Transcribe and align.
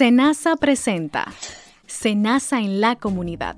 Senasa 0.00 0.56
presenta 0.56 1.30
Senasa 1.86 2.58
en 2.60 2.80
la 2.80 2.96
comunidad. 2.96 3.54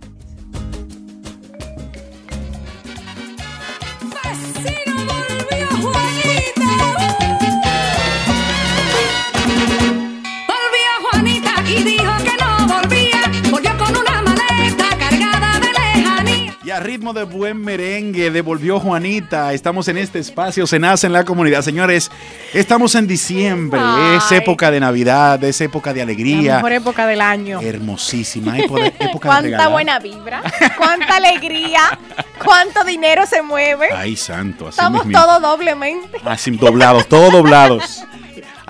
A 16.73 16.81
ritmo 16.81 17.13
de 17.13 17.25
buen 17.25 17.61
merengue 17.61 18.31
devolvió 18.31 18.81
Juanita. 18.81 19.53
Estamos 19.53 19.89
en 19.89 19.99
este 19.99 20.19
espacio, 20.19 20.67
se 20.67 20.79
nace 20.79 21.07
en 21.07 21.13
la 21.13 21.25
comunidad. 21.25 21.61
Señores, 21.61 22.11
estamos 22.55 22.95
en 22.95 23.07
diciembre, 23.07 23.81
es 24.17 24.33
época 24.33 24.71
de 24.71 24.81
Navidad, 24.81 25.43
es 25.45 25.61
época 25.61 25.93
de 25.93 26.01
alegría. 26.01 26.53
La 26.53 26.57
mejor 26.57 26.73
época 26.73 27.07
del 27.07 27.21
año. 27.21 27.61
Hermosísima 27.61 28.59
época 28.59 28.91
Cuánta 29.21 29.69
buena 29.69 29.99
vibra, 29.99 30.43
cuánta 30.79 31.17
alegría, 31.17 31.99
cuánto 32.43 32.85
dinero 32.85 33.27
se 33.27 33.43
mueve. 33.43 33.89
Ay, 33.95 34.17
santo. 34.17 34.71
Estamos 34.71 35.07
todos 35.11 35.43
doblemente. 35.43 36.19
Así, 36.25 36.53
doblados, 36.53 37.07
todos 37.07 37.33
doblados. 37.33 38.03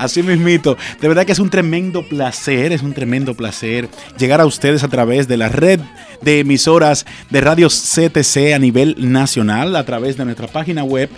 Así 0.02 0.22
mismito. 0.22 0.76
De 1.00 1.06
verdad 1.06 1.24
que 1.24 1.32
es 1.32 1.38
un 1.38 1.48
tremendo 1.48 2.02
placer, 2.02 2.72
es 2.72 2.82
un 2.82 2.92
tremendo 2.92 3.34
placer 3.34 3.88
llegar 4.18 4.40
a 4.40 4.46
ustedes 4.46 4.82
a 4.82 4.88
través 4.88 5.28
de 5.28 5.36
la 5.36 5.48
red 5.48 5.78
de 6.22 6.40
emisoras 6.40 7.06
de 7.30 7.40
radios 7.40 7.94
CTC 7.94 8.54
a 8.54 8.58
nivel 8.58 8.96
nacional, 8.98 9.76
a 9.76 9.84
través 9.84 10.16
de 10.16 10.24
nuestra 10.24 10.48
página 10.48 10.82
web 10.82 11.08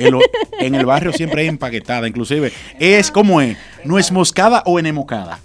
En, 0.00 0.74
el 0.74 0.86
barrio 0.86 1.12
siempre 1.12 1.42
hay 1.42 1.48
empaguetada, 1.48 2.06
inclusive. 2.06 2.52
Es 2.78 3.10
como 3.10 3.40
es, 3.40 3.56
no 3.84 3.98
es 3.98 4.10
moscada 4.10 4.62
o 4.66 4.78
enemocada. 4.78 5.40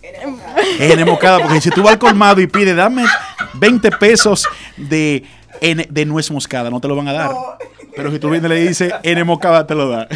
Es 0.79 0.91
enemocada, 0.91 1.39
porque 1.39 1.61
si 1.61 1.69
tú 1.69 1.83
vas 1.83 1.93
al 1.93 1.99
colmado 1.99 2.41
y 2.41 2.47
pides, 2.47 2.75
dame 2.75 3.03
20 3.55 3.91
pesos 3.91 4.47
de, 4.77 5.23
de 5.61 6.05
nuez 6.05 6.31
moscada, 6.31 6.69
no 6.69 6.79
te 6.79 6.87
lo 6.87 6.95
van 6.95 7.07
a 7.07 7.13
dar. 7.13 7.31
Pero 7.95 8.11
si 8.11 8.19
tú 8.19 8.29
vienes 8.29 8.49
le 8.49 8.67
dices, 8.67 8.93
enemocada, 9.03 9.65
te 9.65 9.75
lo 9.75 9.89
da. 9.89 10.07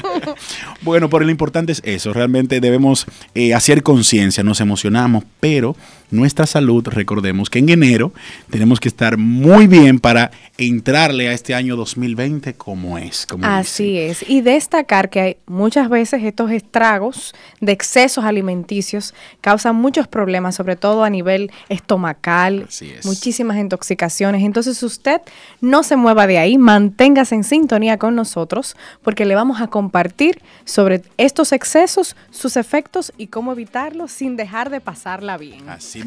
bueno, 0.82 1.08
por 1.08 1.24
lo 1.24 1.30
importante 1.30 1.72
es 1.72 1.82
eso. 1.84 2.12
Realmente 2.12 2.60
debemos 2.60 3.06
eh, 3.34 3.54
hacer 3.54 3.82
conciencia, 3.82 4.42
nos 4.42 4.60
emocionamos, 4.60 5.24
pero 5.40 5.76
nuestra 6.12 6.46
salud, 6.46 6.86
recordemos 6.88 7.48
que 7.48 7.58
en 7.58 7.70
enero 7.70 8.12
tenemos 8.50 8.80
que 8.80 8.88
estar 8.88 9.16
muy 9.16 9.66
bien 9.66 9.98
para 9.98 10.30
entrarle 10.58 11.28
a 11.28 11.32
este 11.32 11.54
año 11.54 11.74
2020 11.74 12.52
como 12.52 12.98
es. 12.98 13.24
Como 13.24 13.46
Así 13.46 13.96
es. 13.98 14.22
Y 14.28 14.42
destacar 14.42 15.08
que 15.08 15.20
hay 15.20 15.36
muchas 15.46 15.88
veces 15.88 16.22
estos 16.22 16.50
estragos 16.50 17.34
de 17.60 17.72
excesos 17.72 18.26
alimenticios 18.26 19.14
causan 19.40 19.76
muchos 19.76 20.06
problemas, 20.06 20.54
sobre 20.54 20.76
todo 20.76 21.02
a 21.02 21.08
nivel 21.08 21.50
estomacal, 21.70 22.68
muchísimas 23.04 23.56
intoxicaciones. 23.56 24.42
Entonces 24.42 24.82
usted 24.82 25.22
no 25.62 25.82
se 25.82 25.96
mueva 25.96 26.26
de 26.26 26.38
ahí, 26.38 26.58
manténgase 26.92 27.34
en 27.34 27.44
sintonía 27.44 27.96
con 27.96 28.14
nosotros 28.14 28.76
porque 29.02 29.24
le 29.24 29.34
vamos 29.34 29.62
a 29.62 29.68
compartir 29.68 30.42
sobre 30.64 31.02
estos 31.16 31.52
excesos, 31.52 32.16
sus 32.30 32.58
efectos 32.58 33.12
y 33.16 33.28
cómo 33.28 33.52
evitarlos 33.52 34.12
sin 34.12 34.36
dejar 34.36 34.68
de 34.68 34.80
pasarla 34.80 35.38
bien. 35.38 35.68
Así 35.68 36.02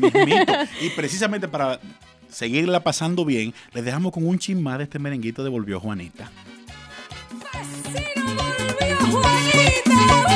y 0.82 0.90
precisamente 0.90 1.48
para 1.48 1.80
seguirla 2.30 2.82
pasando 2.82 3.26
bien, 3.26 3.54
les 3.74 3.84
dejamos 3.84 4.12
con 4.12 4.28
un 4.28 4.38
chismá 4.38 4.78
de 4.78 4.84
este 4.84 5.00
merenguito 5.00 5.44
de 5.44 5.50
Volvió 5.50 5.80
Juanita. 5.80 6.30
Volvió 9.12 10.35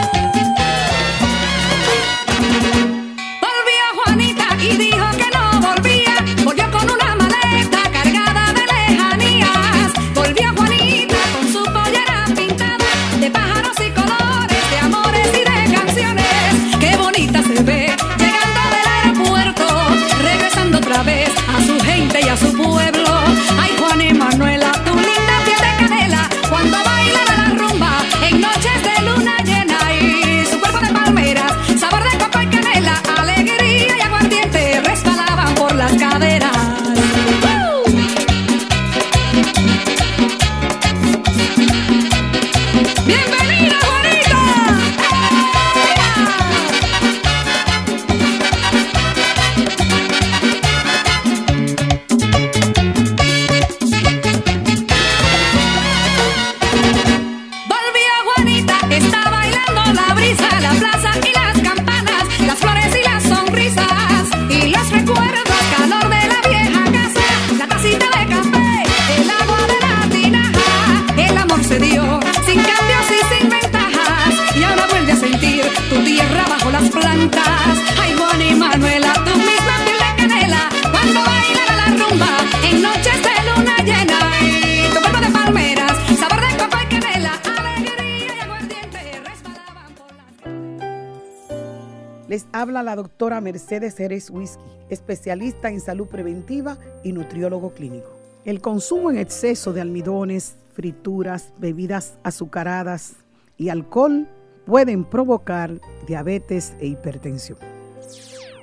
habla 92.70 92.84
la 92.84 92.96
doctora 92.96 93.42
Mercedes 93.42 93.98
Jerez 93.98 94.30
Whisky, 94.30 94.64
especialista 94.92 95.72
en 95.72 95.82
salud 95.82 96.08
preventiva 96.08 96.78
y 97.04 97.14
nutriólogo 97.14 97.74
clínico. 97.74 98.16
El 98.46 98.62
consumo 98.62 99.10
en 99.10 99.18
exceso 99.18 99.74
de 99.74 99.82
almidones, 99.82 100.56
frituras, 100.74 101.52
bebidas 101.58 102.20
azucaradas 102.24 103.16
y 103.58 103.70
alcohol 103.70 104.28
pueden 104.68 105.04
provocar 105.04 105.82
diabetes 106.06 106.76
e 106.80 106.86
hipertensión. 106.86 107.58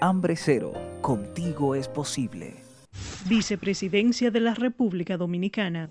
Hambre 0.01 0.37
cero, 0.37 0.73
contigo 1.01 1.75
es 1.75 1.89
posible. 1.89 2.55
Vicepresidencia 3.29 4.31
de 4.31 4.39
la 4.39 4.55
República 4.55 5.17
Dominicana. 5.17 5.91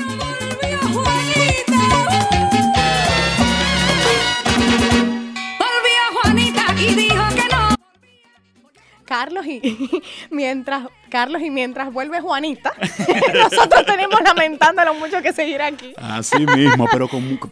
Carlos 9.11 9.45
y 9.45 9.61
mientras 10.31 10.87
Carlos 11.09 11.41
y 11.41 11.49
mientras 11.49 11.91
vuelve 11.91 12.21
Juanita, 12.21 12.71
nosotros 13.33 13.85
tenemos 13.85 14.21
lamentándolo 14.23 14.93
mucho 14.93 15.21
que 15.21 15.33
seguir 15.33 15.61
aquí. 15.61 15.93
Así 15.97 16.45
mismo, 16.45 16.87
pero 16.89 17.09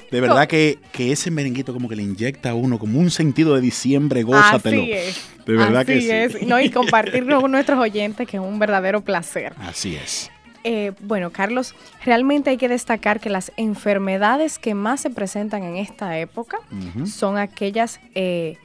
de 0.09 0.21
verdad 0.21 0.47
que, 0.47 0.79
que, 0.93 1.11
ese 1.11 1.31
merenguito 1.31 1.73
como 1.73 1.89
que 1.89 1.97
le 1.97 2.03
inyecta 2.03 2.51
a 2.51 2.53
uno 2.53 2.79
como 2.79 2.97
un 2.97 3.11
sentido 3.11 3.55
de 3.55 3.59
diciembre, 3.59 4.23
gózatelo. 4.23 4.83
Así 4.83 4.91
es. 4.93 5.29
De 5.45 5.53
verdad 5.57 5.81
Así 5.81 5.85
que 5.87 6.01
sí. 6.01 6.09
es. 6.09 6.47
No, 6.47 6.61
y 6.61 6.69
compartirlo 6.69 7.41
con 7.41 7.51
nuestros 7.51 7.77
oyentes, 7.77 8.25
que 8.25 8.37
es 8.37 8.43
un 8.43 8.57
verdadero 8.57 9.01
placer. 9.01 9.51
Así 9.57 9.97
es. 9.97 10.31
Eh, 10.63 10.93
bueno, 11.01 11.29
Carlos, 11.31 11.75
realmente 12.05 12.51
hay 12.51 12.57
que 12.57 12.69
destacar 12.69 13.19
que 13.19 13.29
las 13.29 13.51
enfermedades 13.57 14.59
que 14.59 14.75
más 14.75 15.01
se 15.01 15.09
presentan 15.09 15.63
en 15.63 15.75
esta 15.75 16.19
época 16.19 16.59
son 17.05 17.37
aquellas 17.37 17.99
eh, 18.15 18.57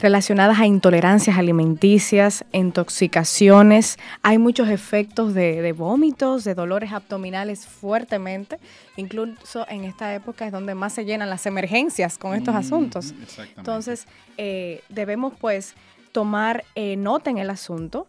relacionadas 0.00 0.58
a 0.60 0.66
intolerancias 0.66 1.38
alimenticias, 1.38 2.44
intoxicaciones. 2.52 3.98
Hay 4.22 4.38
muchos 4.38 4.68
efectos 4.68 5.34
de, 5.34 5.62
de 5.62 5.72
vómitos, 5.72 6.44
de 6.44 6.54
dolores 6.54 6.92
abdominales 6.92 7.66
fuertemente. 7.66 8.58
Incluso 8.96 9.66
en 9.68 9.84
esta 9.84 10.14
época 10.14 10.46
es 10.46 10.52
donde 10.52 10.74
más 10.74 10.92
se 10.92 11.04
llenan 11.04 11.30
las 11.30 11.46
emergencias 11.46 12.18
con 12.18 12.34
estos 12.34 12.54
Mm, 12.54 12.58
asuntos. 12.58 13.14
Entonces, 13.56 14.06
eh, 14.36 14.82
debemos 14.88 15.34
pues 15.40 15.74
tomar 16.12 16.64
eh, 16.74 16.96
nota 16.96 17.30
en 17.30 17.38
el 17.38 17.50
asunto. 17.50 18.06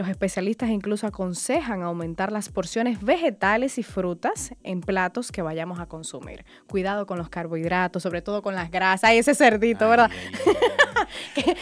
Los 0.00 0.08
especialistas 0.08 0.70
incluso 0.70 1.06
aconsejan 1.06 1.82
aumentar 1.82 2.32
las 2.32 2.48
porciones 2.48 3.02
vegetales 3.02 3.76
y 3.76 3.82
frutas 3.82 4.54
en 4.62 4.80
platos 4.80 5.30
que 5.30 5.42
vayamos 5.42 5.78
a 5.78 5.84
consumir. 5.84 6.46
Cuidado 6.66 7.04
con 7.04 7.18
los 7.18 7.28
carbohidratos, 7.28 8.02
sobre 8.02 8.22
todo 8.22 8.40
con 8.40 8.54
las 8.54 8.70
grasas. 8.70 9.10
Ay, 9.10 9.18
ese 9.18 9.34
cerdito, 9.34 9.84
Ay, 9.84 9.90
¿verdad? 9.90 10.10
ay, 10.10 10.54
ay. 11.44 11.54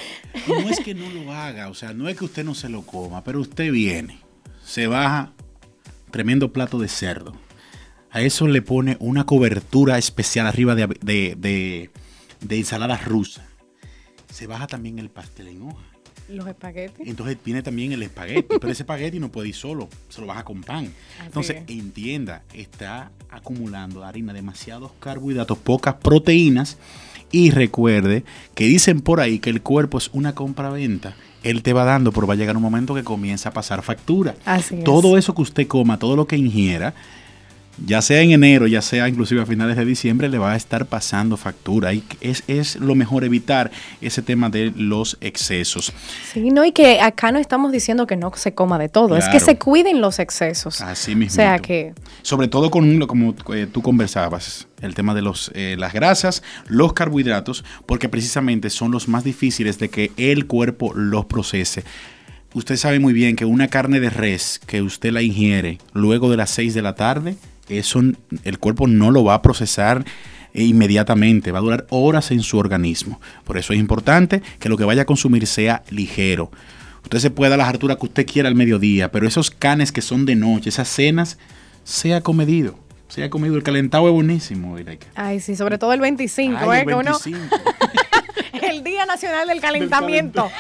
No 0.63 0.71
es 0.71 0.79
que 0.79 0.95
no 0.95 1.11
lo 1.11 1.33
haga, 1.33 1.69
o 1.69 1.75
sea, 1.75 1.93
no 1.93 2.09
es 2.09 2.17
que 2.17 2.27
usted 2.27 2.45
no 2.45 2.55
se 2.55 2.69
lo 2.69 2.83
coma, 2.83 3.25
pero 3.25 3.41
usted 3.41 3.73
viene, 3.73 4.21
se 4.63 4.87
baja 4.87 5.33
tremendo 6.13 6.53
plato 6.53 6.79
de 6.79 6.87
cerdo. 6.87 7.33
A 8.13 8.21
eso 8.21 8.47
le 8.47 8.63
pone 8.63 8.97
una 9.01 9.27
cobertura 9.27 9.99
especial 9.99 10.47
arriba 10.47 10.77
de, 10.77 10.87
de, 10.87 11.35
de- 11.37 11.91
de 12.41 12.57
ensalada 12.57 12.99
rusa. 12.99 13.45
Se 14.33 14.47
baja 14.47 14.69
también 14.69 15.01
el 15.01 15.11
pastel 15.11 15.49
en 15.49 15.63
hoja. 15.63 15.83
Los 16.29 16.47
espaguetis. 16.47 17.07
Entonces 17.07 17.39
viene 17.45 17.63
también 17.63 17.93
el 17.93 18.03
espagueti, 18.03 18.59
pero 18.61 18.71
ese 18.71 18.83
espagueti 18.83 19.19
no 19.19 19.31
puede 19.31 19.49
ir 19.49 19.55
solo, 19.55 19.89
se 20.09 20.21
lo 20.21 20.27
baja 20.27 20.45
con 20.45 20.63
pan. 20.63 20.93
Entonces, 21.25 21.57
es. 21.57 21.71
entienda, 21.71 22.43
está 22.53 23.11
acumulando 23.31 24.05
harina, 24.05 24.33
demasiados 24.33 24.93
carbohidratos, 25.01 25.59
pocas 25.59 25.95
proteínas. 25.95 26.77
Y 27.31 27.51
recuerde 27.51 28.25
que 28.55 28.65
dicen 28.65 29.03
por 29.03 29.21
ahí 29.21 29.39
que 29.39 29.51
el 29.51 29.61
cuerpo 29.61 29.99
es 29.99 30.09
una 30.13 30.35
compra-venta. 30.35 31.15
Él 31.43 31.63
te 31.63 31.73
va 31.73 31.85
dando, 31.85 32.11
pero 32.11 32.27
va 32.27 32.35
a 32.35 32.37
llegar 32.37 32.57
un 32.57 32.63
momento 32.63 32.95
que 32.95 33.05
comienza 33.05 33.51
a 33.51 33.53
pasar 33.53 33.83
factura. 33.83 34.35
Así 34.45 34.77
es. 34.77 34.85
Todo 34.85 35.19
eso 35.19 35.35
que 35.35 35.43
usted 35.43 35.67
coma, 35.67 35.99
todo 35.99 36.17
lo 36.17 36.27
que 36.27 36.37
ingiera, 36.37 36.95
ya 37.87 38.03
sea 38.03 38.21
en 38.21 38.33
enero, 38.33 38.67
ya 38.67 38.83
sea 38.83 39.09
inclusive 39.09 39.41
a 39.41 39.47
finales 39.47 39.77
de 39.77 39.85
diciembre, 39.85 40.29
le 40.29 40.39
va 40.39 40.53
a 40.53 40.57
estar 40.57 40.87
pasando 40.87 41.37
factura. 41.37 41.93
Y 41.93 42.03
es, 42.21 42.45
es 42.47 42.77
lo 42.77 42.95
mejor 42.95 43.25
evitar 43.25 43.71
ese 44.01 44.23
tema 44.23 44.51
de 44.51 44.73
los 44.77 45.17
excesos. 45.21 45.93
Sí, 46.33 46.51
no, 46.51 46.65
y 46.65 46.73
que 46.73 47.01
acá 47.01 47.33
no 47.33 47.39
estamos 47.39 47.73
diciendo 47.73 48.07
que 48.07 48.17
no 48.17 48.33
se 48.35 48.55
coma 48.55 48.79
de 48.79 48.89
todo, 48.89 49.17
es 49.17 49.29
que 49.29 49.41
se 49.41 49.59
cuiden 49.59 50.01
los 50.01 50.19
excesos. 50.19 50.81
Así 50.81 51.15
mismo. 51.15 51.33
O 51.33 51.37
sea 51.37 51.59
que 51.59 51.93
Sobre 52.23 52.49
todo 52.49 52.71
con 52.71 52.99
como 53.07 53.35
eh, 53.55 53.67
tú 53.71 53.83
conversabas, 53.83 54.67
el 54.81 54.95
tema 54.95 55.15
de 55.15 55.23
los, 55.23 55.51
eh, 55.55 55.77
las 55.79 55.93
grasas, 55.93 56.43
los 56.67 56.93
carbohidratos, 56.93 57.65
porque 57.87 58.09
precisamente 58.09 58.71
son 58.71 58.91
los 58.91 59.09
más 59.09 59.25
difíciles 59.25 59.79
de 59.79 59.89
que 59.89 60.13
el 60.17 60.47
cuerpo 60.47 60.93
los 60.95 61.27
procese. 61.27 61.85
Usted 62.55 62.77
sabe 62.77 62.99
muy 62.99 63.13
bien 63.13 63.37
que 63.37 63.45
una 63.45 63.69
carne 63.69 64.01
de 64.01 64.11
res 64.11 64.61
que 64.67 64.81
usted 64.81 65.13
la 65.13 65.23
ingiere 65.23 65.79
luego 65.93 66.31
de 66.31 66.39
las 66.39 66.51
6 66.51 66.73
de 66.75 66.83
la 66.83 66.95
tarde, 66.95 67.37
eso 67.69 68.01
el 68.45 68.59
cuerpo 68.59 68.87
no 68.87 69.11
lo 69.11 69.25
va 69.25 69.35
a 69.35 69.43
procesar 69.43 70.05
eh, 70.55 70.63
inmediatamente, 70.65 71.53
va 71.53 71.59
a 71.59 71.63
durar 71.63 71.87
horas 71.91 72.31
en 72.31 72.43
su 72.43 72.59
organismo. 72.59 73.21
Por 73.45 73.59
eso 73.59 73.73
es 73.73 73.79
importante 73.79 74.43
que 74.59 74.69
lo 74.69 74.77
que 74.77 74.85
vaya 74.85 75.03
a 75.03 75.07
consumir 75.07 75.47
sea 75.47 75.83
ligero. 75.91 76.51
Usted 77.05 77.19
se 77.21 77.31
puede 77.31 77.51
dar 77.51 77.59
las 77.59 77.69
harturas 77.69 77.97
que 77.99 78.07
usted 78.07 78.27
quiera 78.27 78.49
al 78.49 78.55
mediodía, 78.55 79.11
pero 79.11 79.27
esos 79.27 79.51
canes 79.51 79.93
que 79.93 80.03
son 80.03 80.27
de 80.27 80.35
noche, 80.35 80.69
esas 80.71 80.89
cenas, 80.89 81.39
sea 81.85 82.21
comedido. 82.23 82.79
Sea 83.09 83.31
comido. 83.31 83.57
El 83.57 83.63
calentado 83.63 84.07
es 84.09 84.13
buenísimo, 84.13 84.79
Iraika. 84.79 85.07
Ay, 85.15 85.41
sí, 85.41 85.57
sobre 85.57 85.79
todo 85.79 85.95
el 85.95 86.01
25, 86.01 86.59
Ay, 86.61 86.79
¿eh? 86.79 86.81
el 86.83 86.87
que 86.89 86.95
uno- 86.95 87.19
25. 87.25 87.57
el 88.63 88.85
Día 88.85 89.07
Nacional 89.07 89.49
del 89.49 89.61
Calentamiento. 89.61 90.51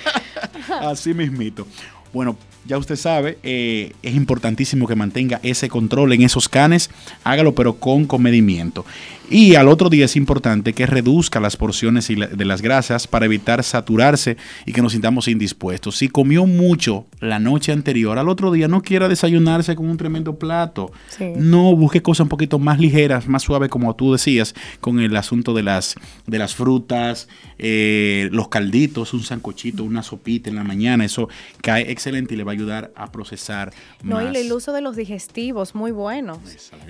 Así 0.80 1.12
mismito. 1.14 1.66
Bueno, 2.12 2.36
ya 2.66 2.78
usted 2.78 2.96
sabe, 2.96 3.38
eh, 3.42 3.92
es 4.02 4.14
importantísimo 4.14 4.86
que 4.86 4.94
mantenga 4.94 5.40
ese 5.42 5.68
control 5.68 6.12
en 6.12 6.22
esos 6.22 6.48
canes. 6.48 6.90
Hágalo, 7.24 7.54
pero 7.54 7.74
con 7.74 8.06
comedimiento. 8.06 8.84
Y 9.30 9.54
al 9.54 9.68
otro 9.68 9.88
día 9.88 10.04
es 10.04 10.16
importante 10.16 10.74
que 10.74 10.84
reduzca 10.84 11.40
las 11.40 11.56
porciones 11.56 12.08
de 12.08 12.44
las 12.44 12.60
grasas 12.60 13.06
para 13.06 13.24
evitar 13.24 13.62
saturarse 13.64 14.36
y 14.66 14.72
que 14.72 14.82
nos 14.82 14.92
sintamos 14.92 15.26
indispuestos. 15.26 15.96
Si 15.96 16.08
comió 16.08 16.44
mucho 16.44 17.06
la 17.20 17.38
noche 17.38 17.72
anterior, 17.72 18.18
al 18.18 18.28
otro 18.28 18.52
día 18.52 18.68
no 18.68 18.82
quiera 18.82 19.08
desayunarse 19.08 19.74
con 19.74 19.88
un 19.88 19.96
tremendo 19.96 20.38
plato. 20.38 20.92
Sí. 21.08 21.32
No 21.36 21.74
busque 21.74 22.02
cosas 22.02 22.24
un 22.24 22.28
poquito 22.28 22.58
más 22.58 22.78
ligeras, 22.78 23.26
más 23.26 23.42
suaves, 23.42 23.70
como 23.70 23.96
tú 23.96 24.12
decías, 24.12 24.54
con 24.80 25.00
el 25.00 25.16
asunto 25.16 25.54
de 25.54 25.62
las, 25.62 25.94
de 26.26 26.38
las 26.38 26.54
frutas, 26.54 27.28
eh, 27.58 28.28
los 28.32 28.48
calditos, 28.48 29.14
un 29.14 29.22
sancochito, 29.22 29.82
una 29.82 30.02
sopita 30.02 30.50
en 30.50 30.56
la 30.56 30.64
mañana. 30.64 31.06
Eso 31.06 31.28
cae 31.62 31.90
excelente 31.90 32.34
y 32.34 32.36
le 32.36 32.44
va 32.44 32.52
a 32.52 32.54
ayudar 32.54 32.92
a 32.96 33.10
procesar 33.10 33.72
No, 34.02 34.16
más. 34.16 34.34
y 34.34 34.36
el 34.36 34.52
uso 34.52 34.72
de 34.74 34.82
los 34.82 34.94
digestivos, 34.96 35.74
muy 35.74 35.90
buenos. 35.90 36.38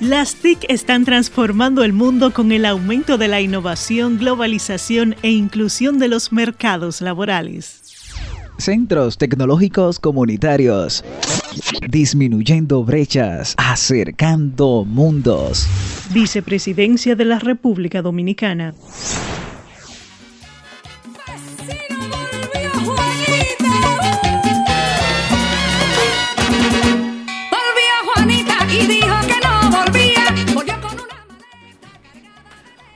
Las 0.00 0.36
TIC 0.36 0.64
están 0.70 1.04
transformando 1.04 1.84
el 1.84 1.92
mundo 1.92 2.32
con 2.32 2.52
el 2.52 2.64
aumento 2.64 3.18
de 3.18 3.28
la 3.28 3.42
innovación, 3.42 4.16
globalización 4.16 5.14
e 5.22 5.30
inclusión 5.30 5.98
de 5.98 6.08
los 6.08 6.32
mercados 6.32 7.02
laborales. 7.02 7.82
Centros 8.56 9.18
tecnológicos 9.18 9.98
comunitarios. 9.98 11.04
Disminuyendo 11.90 12.82
brechas, 12.82 13.54
acercando 13.58 14.86
mundos. 14.86 15.66
Vicepresidencia 16.14 17.14
de 17.14 17.26
la 17.26 17.38
República 17.38 18.00
Dominicana. 18.00 18.72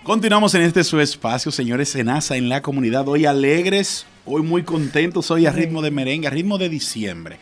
Continuamos 0.05 0.55
en 0.55 0.61
este 0.61 0.85
su 0.85 1.01
espacio, 1.01 1.51
señores 1.51 1.89
Senasa 1.89 2.37
en 2.37 2.51
la 2.51 2.61
comunidad. 2.61 3.09
Hoy 3.09 3.25
alegres, 3.25 4.05
hoy 4.27 4.43
muy 4.43 4.63
contentos, 4.63 5.31
hoy 5.31 5.47
a 5.47 5.51
ritmo 5.51 5.81
de 5.81 5.91
merengue, 5.91 6.27
a 6.27 6.31
ritmo 6.31 6.59
de 6.59 6.69
diciembre. 6.69 7.39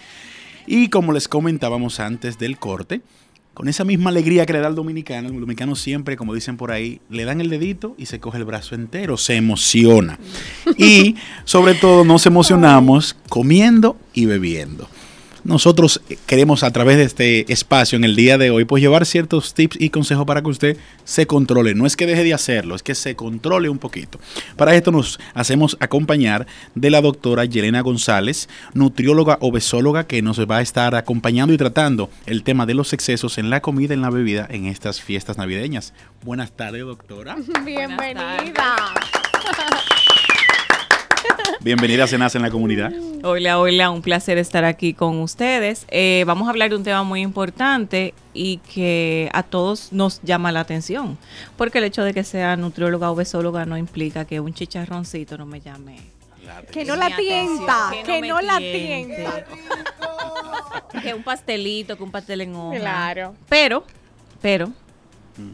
Y 0.69 0.89
como 0.89 1.11
les 1.13 1.27
comentábamos 1.27 1.99
antes 1.99 2.39
del 2.39 2.59
corte, 2.59 3.01
con 3.53 3.67
esa 3.67 3.83
misma 3.83 4.11
alegría 4.11 4.47
que 4.47 4.53
le 4.53 4.61
da 4.61 4.69
el 4.69 4.77
dominicano, 4.77 5.27
el 5.27 5.41
dominicano 5.41 5.75
siempre, 5.75 6.17
como 6.17 6.35
dicen 6.35 6.57
por 6.57 6.71
ahí, 6.71 7.01
le 7.11 7.25
dan 7.25 7.41
el 7.41 7.51
dedito 7.51 7.97
y 7.99 8.07
se 8.07 8.21
coge 8.21 8.39
el 8.39 8.45
brazo 8.45 8.77
entero, 8.77 9.17
se 9.17 9.35
emociona. 9.35 10.21
Y 10.79 11.17
sobre 11.45 11.75
todo 11.75 12.05
nos 12.05 12.27
emocionamos 12.27 13.17
comiendo 13.29 13.97
y 14.15 14.27
bebiendo. 14.27 14.89
Nosotros 15.45 16.01
queremos 16.27 16.63
a 16.63 16.71
través 16.71 16.97
de 16.97 17.05
este 17.05 17.53
espacio 17.53 17.97
en 17.97 18.05
el 18.05 18.15
día 18.15 18.39
de 18.39 18.51
hoy, 18.51 18.65
pues 18.65 18.81
llevar 18.81 19.07
ciertos 19.07 19.55
tips 19.55 19.77
y 19.81 19.91
consejos 19.91 20.25
para 20.25 20.41
que 20.41 20.49
usted 20.49 20.77
se 21.05 21.27
controle. 21.27 21.75
No 21.75 21.85
es 21.85 21.97
que 21.97 22.07
deje 22.07 22.23
de 22.23 22.33
hacerlo, 22.33 22.77
es 22.77 22.83
que 22.83 22.95
se 22.95 23.17
controle 23.17 23.69
un 23.69 23.79
poquito. 23.79 24.21
Para 24.57 24.75
esto 24.75 24.93
nos 24.93 25.19
hacemos 25.35 25.77
acompañar 25.81 26.47
de 26.77 26.91
la 26.91 27.01
doctora 27.01 27.45
Yelena 27.45 27.81
González, 27.81 28.49
nutrióloga 28.73 29.39
obesóloga, 29.41 30.07
que 30.07 30.23
nos 30.23 30.39
va 30.41 30.59
a 30.59 30.63
estar 30.63 30.95
acompañando 30.95 31.53
y 31.53 31.59
tratando 31.59 32.09
el 32.27 32.45
tema 32.45 32.65
de 32.65 32.75
los 32.75 32.93
excesos 32.93 33.37
en 33.39 33.51
la 33.51 33.61
comida 33.61 33.95
y 33.95 33.97
en 33.97 34.03
la 34.03 34.11
bebida 34.11 34.47
en 34.49 34.67
estas 34.67 35.01
fiestas 35.01 35.39
navideñas. 35.39 35.93
Buenas 36.23 36.53
tardes, 36.53 36.83
doctora. 36.83 37.37
Bienvenida. 37.65 38.77
Bienvenida 41.61 42.05
a 42.05 42.07
Cenas 42.07 42.35
en 42.35 42.43
la 42.43 42.51
comunidad. 42.51 42.93
Hola, 43.23 43.59
hola, 43.59 43.91
un 43.91 44.03
placer 44.03 44.39
estar 44.39 44.65
aquí 44.65 44.95
con 44.95 45.21
ustedes. 45.21 45.87
Eh, 45.89 46.25
vamos 46.27 46.49
a 46.49 46.51
hablar 46.51 46.71
de 46.71 46.77
un 46.77 46.83
tema 46.83 47.03
muy 47.05 47.21
importante 47.21 48.15
y 48.35 48.57
que 48.59 49.31
a 49.33 49.43
todos 49.43 49.93
nos 49.93 50.21
llama 50.23 50.51
la 50.51 50.61
atención, 50.61 51.19
porque 51.57 51.79
el 51.79 51.85
hecho 51.85 52.03
de 52.03 52.15
que 52.15 52.25
sea 52.25 52.57
nutrióloga 52.57 53.11
o 53.11 53.15
besóloga 53.15 53.65
no 53.65 53.77
implica 53.77 54.25
que 54.25 54.41
un 54.41 54.55
chicharroncito 54.55 55.39
no 55.39 55.47
me 55.47 55.61
llame. 55.61 55.99
Que 56.71 56.85
no 56.85 56.97
la 56.97 57.15
tienta, 57.15 57.89
atención, 57.89 58.21
que 58.21 58.29
no 58.29 58.41
la 58.41 58.59
tienta. 58.59 59.45
Que 61.01 61.15
un 61.15 61.23
pastelito, 61.23 61.97
que 61.97 62.03
un 62.03 62.11
pastel 62.11 62.41
en 62.43 62.55
hoja. 62.57 62.79
Claro. 62.79 63.35
Pero, 63.49 63.85
pero, 64.41 64.73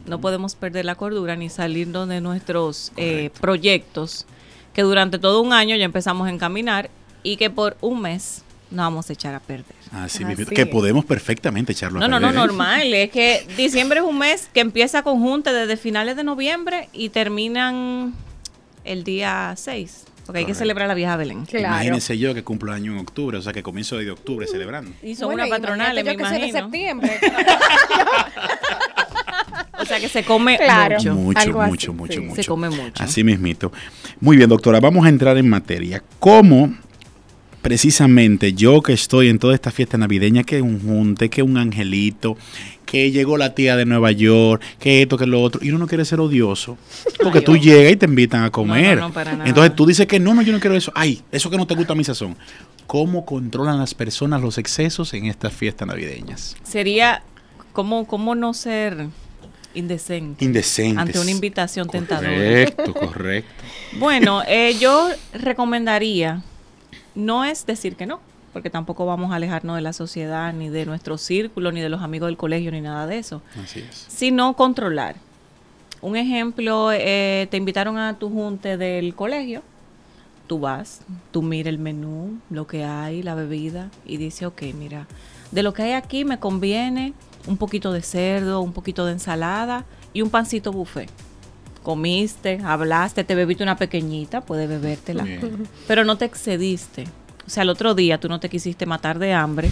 no 0.05 0.19
podemos 0.19 0.55
perder 0.55 0.85
la 0.85 0.95
cordura 0.95 1.35
ni 1.35 1.49
salirnos 1.49 2.09
de 2.09 2.19
nuestros 2.19 2.91
eh, 2.97 3.29
proyectos 3.39 4.25
que 4.73 4.81
durante 4.83 5.19
todo 5.19 5.41
un 5.41 5.53
año 5.53 5.75
ya 5.75 5.85
empezamos 5.85 6.27
a 6.27 6.31
encaminar 6.31 6.89
y 7.23 7.37
que 7.37 7.49
por 7.49 7.77
un 7.81 8.01
mes 8.01 8.43
no 8.71 8.83
vamos 8.83 9.09
a 9.09 9.13
echar 9.13 9.33
a 9.33 9.39
perder. 9.39 9.75
Así, 9.91 10.23
Así 10.23 10.25
mismo, 10.25 10.45
que 10.45 10.61
es. 10.61 10.67
podemos 10.67 11.03
perfectamente 11.05 11.71
echarlo 11.71 11.97
a 11.97 12.01
No, 12.01 12.07
no, 12.07 12.19
no, 12.19 12.27
perder. 12.27 12.39
normal. 12.47 12.93
Es 12.93 13.09
que 13.11 13.45
diciembre 13.57 13.99
es 13.99 14.05
un 14.05 14.17
mes 14.19 14.47
que 14.53 14.59
empieza 14.59 15.01
con 15.01 15.19
junte 15.19 15.51
desde 15.51 15.75
finales 15.77 16.15
de 16.15 16.23
noviembre 16.23 16.87
y 16.93 17.09
terminan 17.09 18.13
el 18.85 19.03
día 19.03 19.53
6. 19.57 20.05
Porque 20.27 20.39
hay 20.41 20.45
que 20.45 20.53
celebrar 20.53 20.87
la 20.87 20.93
vieja 20.93 21.17
Belén. 21.17 21.43
Claro. 21.47 21.65
Imagínense 21.73 22.15
yo 22.19 22.35
que 22.35 22.43
cumplo 22.43 22.71
año 22.71 22.91
en 22.91 22.99
octubre, 22.99 23.39
o 23.39 23.41
sea 23.41 23.51
que 23.51 23.63
comienzo 23.63 23.97
de 23.97 24.11
octubre 24.11 24.45
celebrando. 24.45 24.91
Y 25.01 25.15
son 25.15 25.29
Bueno, 25.29 25.45
una 25.45 25.49
patronal, 25.49 25.95
me 25.95 26.03
yo 26.03 26.17
que 26.17 26.23
soy 26.23 26.33
de 26.39 26.47
imagino. 26.49 26.59
septiembre. 26.59 27.19
O 29.81 29.85
sea 29.85 29.99
que 29.99 30.09
se 30.09 30.23
come 30.23 30.57
Claro. 30.57 30.95
mucho. 30.97 31.13
Mucho, 31.15 31.39
así, 31.39 31.49
mucho, 31.51 31.93
mucho, 31.93 32.13
sí. 32.13 32.19
mucho. 32.21 32.35
Se 32.41 32.47
come 32.47 32.69
mucho. 32.69 33.03
Así 33.03 33.23
mismito. 33.23 33.71
Muy 34.19 34.37
bien, 34.37 34.49
doctora, 34.49 34.79
vamos 34.79 35.05
a 35.05 35.09
entrar 35.09 35.37
en 35.37 35.47
materia. 35.49 36.03
¿Cómo 36.19 36.73
precisamente 37.61 38.53
yo 38.53 38.81
que 38.81 38.93
estoy 38.93 39.27
en 39.29 39.37
toda 39.39 39.53
esta 39.53 39.71
fiesta 39.71 39.97
navideña, 39.97 40.43
que 40.43 40.61
un 40.61 40.79
junte, 40.81 41.29
que 41.29 41.43
un 41.43 41.57
angelito, 41.57 42.37
que 42.85 43.11
llegó 43.11 43.37
la 43.37 43.53
tía 43.53 43.75
de 43.75 43.85
Nueva 43.85 44.11
York, 44.11 44.61
que 44.79 45.01
esto, 45.01 45.17
que 45.17 45.27
lo 45.27 45.41
otro, 45.41 45.61
y 45.63 45.69
uno 45.69 45.79
no 45.79 45.87
quiere 45.87 46.05
ser 46.05 46.19
odioso, 46.19 46.77
porque 47.21 47.39
Ay, 47.39 47.43
tú 47.43 47.57
llegas 47.57 47.91
y 47.93 47.95
te 47.97 48.05
invitan 48.05 48.43
a 48.43 48.49
comer. 48.49 48.97
no, 48.97 49.11
para 49.11 49.33
nada. 49.33 49.47
Entonces 49.47 49.75
tú 49.75 49.85
dices 49.85 50.07
que 50.07 50.19
no, 50.19 50.33
no, 50.33 50.41
yo 50.41 50.53
no 50.53 50.59
quiero 50.59 50.75
eso. 50.75 50.91
Ay, 50.95 51.21
eso 51.31 51.49
que 51.49 51.57
no 51.57 51.67
te 51.67 51.75
gusta 51.75 51.93
a 51.93 51.95
mi 51.95 52.03
sazón. 52.03 52.35
¿Cómo 52.87 53.25
controlan 53.25 53.77
las 53.77 53.93
personas 53.93 54.41
los 54.41 54.57
excesos 54.57 55.13
en 55.13 55.25
estas 55.25 55.53
fiestas 55.53 55.87
navideñas? 55.87 56.55
Sería, 56.63 57.21
¿cómo, 57.73 58.07
cómo 58.07 58.33
no 58.33 58.53
ser 58.55 59.07
indecente? 59.79 60.45
Ante 60.97 61.19
una 61.19 61.31
invitación 61.31 61.87
tentadora. 61.87 62.29
Correcto, 62.29 62.93
correcto. 62.93 63.63
Bueno, 63.97 64.43
eh, 64.47 64.75
yo 64.79 65.09
recomendaría, 65.33 66.43
no 67.15 67.43
es 67.45 67.65
decir 67.65 67.95
que 67.95 68.05
no, 68.05 68.19
porque 68.53 68.69
tampoco 68.69 69.05
vamos 69.05 69.31
a 69.31 69.35
alejarnos 69.35 69.75
de 69.75 69.81
la 69.81 69.93
sociedad, 69.93 70.53
ni 70.53 70.69
de 70.69 70.85
nuestro 70.85 71.17
círculo, 71.17 71.71
ni 71.71 71.81
de 71.81 71.89
los 71.89 72.01
amigos 72.01 72.27
del 72.27 72.37
colegio, 72.37 72.71
ni 72.71 72.81
nada 72.81 73.07
de 73.07 73.17
eso, 73.17 73.41
Así 73.63 73.79
es. 73.79 74.05
sino 74.07 74.55
controlar. 74.55 75.15
Un 76.01 76.15
ejemplo, 76.15 76.91
eh, 76.93 77.47
te 77.51 77.57
invitaron 77.57 77.97
a 77.97 78.17
tu 78.17 78.29
junte 78.29 78.77
del 78.77 79.15
colegio, 79.15 79.61
tú 80.47 80.59
vas, 80.59 81.01
tú 81.31 81.41
miras 81.41 81.69
el 81.73 81.79
menú, 81.79 82.39
lo 82.49 82.67
que 82.67 82.83
hay, 82.85 83.21
la 83.21 83.35
bebida, 83.35 83.89
y 84.05 84.17
dices, 84.17 84.47
ok, 84.47 84.61
mira, 84.77 85.07
de 85.51 85.63
lo 85.63 85.73
que 85.73 85.83
hay 85.83 85.91
aquí 85.93 86.25
me 86.25 86.39
conviene 86.39 87.13
un 87.47 87.57
poquito 87.57 87.91
de 87.91 88.01
cerdo, 88.01 88.61
un 88.61 88.73
poquito 88.73 89.05
de 89.05 89.13
ensalada 89.13 89.85
y 90.13 90.21
un 90.21 90.29
pancito 90.29 90.71
buffet. 90.71 91.09
Comiste, 91.83 92.59
hablaste, 92.63 93.23
te 93.23 93.35
bebiste 93.35 93.63
una 93.63 93.77
pequeñita, 93.77 94.41
puedes 94.41 94.67
bebértela, 94.67 95.23
Bien. 95.23 95.67
pero 95.87 96.03
no 96.03 96.17
te 96.17 96.25
excediste. 96.25 97.05
O 97.47 97.49
sea, 97.49 97.63
el 97.63 97.69
otro 97.69 97.95
día 97.95 98.19
tú 98.19 98.29
no 98.29 98.39
te 98.39 98.49
quisiste 98.49 98.85
matar 98.85 99.17
de 99.17 99.33
hambre 99.33 99.71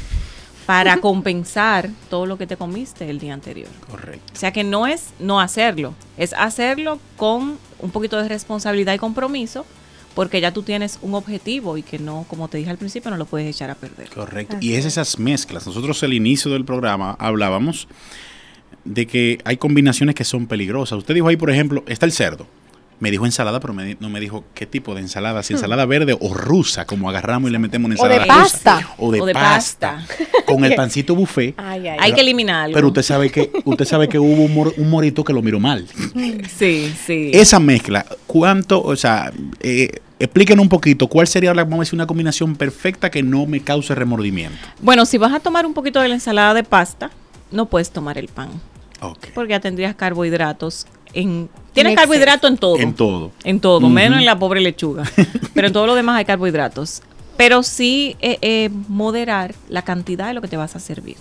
para 0.65 0.97
compensar 1.01 1.89
todo 2.09 2.25
lo 2.25 2.37
que 2.37 2.47
te 2.47 2.57
comiste 2.57 3.09
el 3.09 3.19
día 3.19 3.33
anterior. 3.33 3.69
Correcto. 3.89 4.33
O 4.33 4.37
sea 4.37 4.51
que 4.51 4.63
no 4.63 4.87
es 4.87 5.09
no 5.19 5.39
hacerlo, 5.39 5.93
es 6.17 6.33
hacerlo 6.33 6.99
con 7.17 7.57
un 7.79 7.91
poquito 7.91 8.21
de 8.21 8.27
responsabilidad 8.27 8.93
y 8.93 8.97
compromiso, 8.97 9.65
porque 10.17 10.41
ya 10.41 10.51
tú 10.51 10.63
tienes 10.63 10.97
un 11.03 11.13
objetivo 11.13 11.77
y 11.77 11.83
que 11.83 11.99
no, 11.99 12.25
como 12.27 12.47
te 12.47 12.57
dije 12.57 12.71
al 12.71 12.77
principio, 12.79 13.11
no 13.11 13.17
lo 13.17 13.25
puedes 13.25 13.47
echar 13.55 13.69
a 13.69 13.75
perder. 13.75 14.09
Correcto. 14.09 14.57
Y 14.59 14.73
es 14.73 14.83
esas 14.85 15.19
mezclas. 15.19 15.67
Nosotros 15.67 16.01
al 16.01 16.11
inicio 16.13 16.49
del 16.51 16.65
programa 16.65 17.15
hablábamos 17.19 17.87
de 18.83 19.05
que 19.05 19.37
hay 19.45 19.57
combinaciones 19.57 20.15
que 20.15 20.23
son 20.23 20.47
peligrosas. 20.47 20.97
Usted 20.97 21.13
dijo 21.13 21.27
ahí, 21.27 21.37
por 21.37 21.51
ejemplo, 21.51 21.83
está 21.87 22.07
el 22.07 22.11
cerdo. 22.13 22.47
Me 22.99 23.11
dijo 23.11 23.27
ensalada, 23.27 23.59
pero 23.59 23.75
me 23.75 23.95
no 23.99 24.09
me 24.09 24.19
dijo 24.19 24.43
qué 24.55 24.65
tipo 24.65 24.95
de 24.95 25.01
ensalada. 25.01 25.43
Si 25.43 25.53
ensalada 25.53 25.85
verde 25.85 26.17
o 26.19 26.33
rusa, 26.33 26.87
como 26.87 27.07
agarramos 27.11 27.51
y 27.51 27.53
le 27.53 27.59
metemos 27.59 27.91
una 27.91 28.01
O 28.01 28.07
de 28.07 28.15
ensalada 28.15 28.41
rusa. 28.43 28.53
pasta. 28.63 28.89
O 28.97 29.11
de, 29.11 29.21
O 29.21 29.25
de 29.27 29.33
pasta. 29.33 30.03
Con 30.47 30.65
el 30.65 30.73
pancito 30.81 31.13
buffet. 31.13 31.53
Ay, 31.57 31.87
ay, 31.89 31.97
Hay 32.01 32.13
que 32.13 32.21
eliminarlo. 32.21 32.73
Pero 32.73 32.87
usted 32.87 33.03
sabe 33.03 33.29
que 33.29 33.51
usted 33.65 33.85
sabe 33.85 34.09
que 34.09 34.17
hubo 34.17 34.41
un, 34.45 34.51
mor- 34.55 34.73
un 34.77 34.89
morito 34.89 35.23
que 35.23 35.31
lo 35.31 35.43
miró 35.43 35.59
mal. 35.59 35.87
Sí, 36.57 36.91
sí. 37.05 37.29
Esa 37.35 37.59
mezcla, 37.59 38.03
¿cuánto, 38.25 38.81
o 38.81 38.95
sea, 38.95 39.31
eh, 39.59 39.99
explíquenos 40.19 40.63
un 40.63 40.69
poquito, 40.69 41.07
cuál 41.07 41.27
sería 41.27 41.53
la, 41.53 41.63
vamos 41.63 41.79
a 41.79 41.81
decir, 41.81 41.95
una 41.95 42.07
combinación 42.07 42.55
perfecta 42.55 43.09
que 43.09 43.23
no 43.23 43.45
me 43.45 43.61
cause 43.61 43.93
remordimiento? 43.95 44.57
Bueno, 44.81 45.05
si 45.05 45.17
vas 45.17 45.33
a 45.33 45.39
tomar 45.39 45.65
un 45.65 45.73
poquito 45.73 45.99
de 45.99 46.07
la 46.07 46.15
ensalada 46.15 46.53
de 46.53 46.63
pasta, 46.63 47.11
no 47.51 47.67
puedes 47.67 47.91
tomar 47.91 48.17
el 48.17 48.27
pan, 48.27 48.49
Ok. 49.01 49.27
porque 49.33 49.51
ya 49.51 49.59
tendrías 49.59 49.95
carbohidratos 49.95 50.87
en 51.13 51.49
Tiene 51.73 51.95
carbohidrato 51.95 52.47
en 52.47 52.57
todo. 52.57 52.77
En 52.77 52.93
todo. 52.93 53.31
En 53.43 53.59
todo, 53.59 53.89
menos 53.89 54.19
en 54.19 54.25
la 54.25 54.37
pobre 54.37 54.61
lechuga. 54.61 55.03
Pero 55.53 55.67
en 55.67 55.73
todo 55.73 55.87
lo 55.87 55.95
demás 55.95 56.17
hay 56.17 56.25
carbohidratos. 56.25 57.01
Pero 57.37 57.63
sí 57.63 58.15
eh, 58.19 58.39
eh, 58.41 58.69
moderar 58.87 59.53
la 59.69 59.83
cantidad 59.83 60.27
de 60.27 60.33
lo 60.33 60.41
que 60.41 60.47
te 60.47 60.57
vas 60.57 60.75
a 60.75 60.79
servir. 60.79 61.17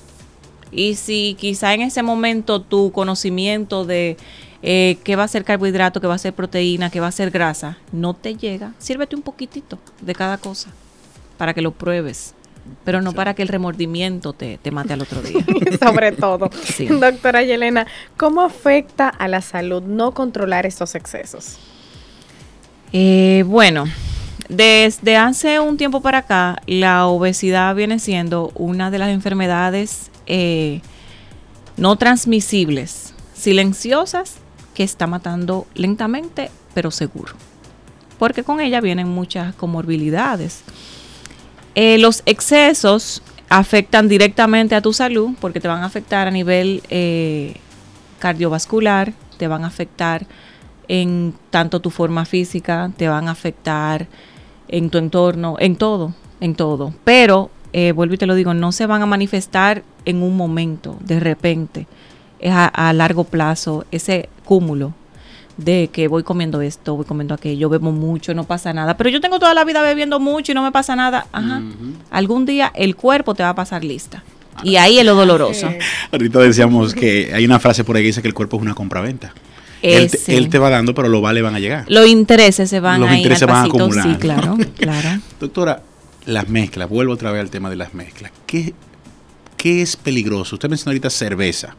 Y 0.72 0.96
si 0.96 1.36
quizá 1.38 1.74
en 1.74 1.82
ese 1.82 2.02
momento 2.02 2.60
tu 2.60 2.90
conocimiento 2.90 3.84
de 3.84 4.16
eh, 4.62 4.98
qué 5.04 5.16
va 5.16 5.24
a 5.24 5.28
ser 5.28 5.44
carbohidrato, 5.44 6.00
qué 6.00 6.06
va 6.06 6.14
a 6.14 6.18
ser 6.18 6.32
proteína, 6.32 6.90
qué 6.90 7.00
va 7.00 7.08
a 7.08 7.12
ser 7.12 7.30
grasa, 7.30 7.78
no 7.92 8.14
te 8.14 8.36
llega, 8.36 8.72
sírvete 8.78 9.16
un 9.16 9.22
poquitito 9.22 9.78
de 10.00 10.14
cada 10.14 10.38
cosa 10.38 10.70
para 11.36 11.54
que 11.54 11.62
lo 11.62 11.72
pruebes 11.72 12.34
pero 12.84 13.00
no 13.02 13.12
para 13.12 13.34
que 13.34 13.42
el 13.42 13.48
remordimiento 13.48 14.32
te, 14.32 14.58
te 14.58 14.70
mate 14.70 14.92
al 14.92 15.02
otro 15.02 15.22
día. 15.22 15.44
Sobre 15.80 16.12
todo. 16.12 16.50
Doctora 17.00 17.42
Yelena, 17.42 17.86
¿cómo 18.16 18.42
afecta 18.42 19.08
a 19.08 19.28
la 19.28 19.40
salud 19.40 19.82
no 19.82 20.12
controlar 20.12 20.66
estos 20.66 20.94
excesos? 20.94 21.58
Eh, 22.92 23.44
bueno, 23.46 23.84
desde 24.48 25.16
hace 25.16 25.60
un 25.60 25.76
tiempo 25.76 26.00
para 26.00 26.18
acá, 26.18 26.62
la 26.66 27.06
obesidad 27.06 27.74
viene 27.74 27.98
siendo 27.98 28.52
una 28.54 28.90
de 28.90 28.98
las 28.98 29.10
enfermedades 29.10 30.10
eh, 30.26 30.80
no 31.76 31.96
transmisibles, 31.96 33.14
silenciosas, 33.34 34.36
que 34.76 34.84
está 34.84 35.06
matando 35.06 35.66
lentamente, 35.74 36.50
pero 36.74 36.90
seguro. 36.90 37.32
Porque 38.18 38.44
con 38.44 38.60
ella 38.60 38.82
vienen 38.82 39.08
muchas 39.08 39.54
comorbilidades. 39.54 40.64
Eh, 41.74 41.96
los 41.96 42.22
excesos 42.26 43.22
afectan 43.48 44.06
directamente 44.06 44.74
a 44.74 44.82
tu 44.82 44.92
salud 44.92 45.30
porque 45.40 45.60
te 45.60 45.68
van 45.68 45.82
a 45.82 45.86
afectar 45.86 46.28
a 46.28 46.30
nivel 46.30 46.82
eh, 46.90 47.56
cardiovascular, 48.18 49.14
te 49.38 49.48
van 49.48 49.64
a 49.64 49.68
afectar 49.68 50.26
en 50.88 51.32
tanto 51.48 51.80
tu 51.80 51.88
forma 51.88 52.26
física, 52.26 52.92
te 52.98 53.08
van 53.08 53.28
a 53.28 53.30
afectar 53.30 54.06
en 54.68 54.90
tu 54.90 54.98
entorno, 54.98 55.56
en 55.58 55.76
todo, 55.76 56.12
en 56.40 56.54
todo. 56.54 56.92
Pero, 57.04 57.50
eh, 57.72 57.92
vuelvo 57.92 58.14
y 58.14 58.18
te 58.18 58.26
lo 58.26 58.34
digo, 58.34 58.52
no 58.52 58.72
se 58.72 58.84
van 58.84 59.00
a 59.00 59.06
manifestar 59.06 59.84
en 60.04 60.22
un 60.22 60.36
momento, 60.36 60.98
de 61.00 61.18
repente. 61.18 61.86
Es 62.38 62.52
a 62.54 62.92
largo 62.92 63.24
plazo, 63.24 63.86
ese 63.90 64.28
cúmulo 64.44 64.92
de 65.56 65.88
que 65.92 66.08
voy 66.08 66.22
comiendo 66.22 66.60
esto, 66.60 66.96
voy 66.96 67.04
comiendo 67.04 67.34
aquello, 67.34 67.68
bebo 67.68 67.92
mucho, 67.92 68.34
no 68.34 68.44
pasa 68.44 68.72
nada. 68.72 68.96
Pero 68.96 69.10
yo 69.10 69.20
tengo 69.20 69.38
toda 69.38 69.54
la 69.54 69.64
vida 69.64 69.82
bebiendo 69.82 70.20
mucho 70.20 70.52
y 70.52 70.54
no 70.54 70.62
me 70.62 70.72
pasa 70.72 70.96
nada. 70.96 71.26
Ajá. 71.32 71.62
Algún 72.10 72.46
día 72.46 72.72
el 72.74 72.96
cuerpo 72.96 73.34
te 73.34 73.42
va 73.42 73.50
a 73.50 73.54
pasar 73.54 73.84
lista. 73.84 74.22
Y 74.62 74.76
ahí 74.76 74.98
es 74.98 75.04
lo 75.04 75.14
doloroso. 75.14 75.68
Ahorita 76.12 76.38
decíamos 76.40 76.94
que 76.94 77.30
hay 77.34 77.44
una 77.44 77.58
frase 77.58 77.84
por 77.84 77.96
ahí 77.96 78.02
que 78.02 78.06
dice 78.08 78.22
que 78.22 78.28
el 78.28 78.34
cuerpo 78.34 78.56
es 78.56 78.62
una 78.62 78.74
compraventa. 78.74 79.32
Él 79.82 80.10
te, 80.10 80.36
él 80.36 80.48
te, 80.48 80.58
va 80.58 80.70
dando, 80.70 80.94
pero 80.94 81.08
los 81.08 81.20
vales 81.20 81.42
van 81.42 81.54
a 81.54 81.60
llegar. 81.60 81.84
Los 81.88 82.08
intereses 82.08 82.68
se 82.68 82.80
van 82.80 83.00
Los 83.00 83.12
intereses 83.12 83.46
van 83.46 83.56
a 83.56 83.64
acumular. 83.64 84.02
Sí, 84.02 84.14
claro, 84.18 84.56
claro. 84.76 85.20
Doctora, 85.38 85.82
las 86.24 86.48
mezclas, 86.48 86.88
vuelvo 86.88 87.12
otra 87.12 87.30
vez 87.30 87.42
al 87.42 87.50
tema 87.50 87.68
de 87.68 87.76
las 87.76 87.92
mezclas. 87.92 88.32
¿Qué, 88.46 88.74
¿Qué 89.56 89.82
es 89.82 89.96
peligroso? 89.96 90.56
Usted 90.56 90.70
mencionó 90.70 90.90
ahorita 90.90 91.10
cerveza. 91.10 91.76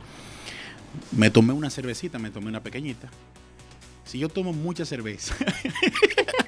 Me 1.12 1.30
tomé 1.30 1.54
una 1.54 1.70
cervecita, 1.70 2.20
me 2.20 2.32
tomé 2.32 2.48
una 2.48 2.62
pequeñita 2.64 3.10
si 4.08 4.20
yo 4.20 4.30
tomo 4.30 4.54
mucha 4.54 4.86
cerveza. 4.86 5.36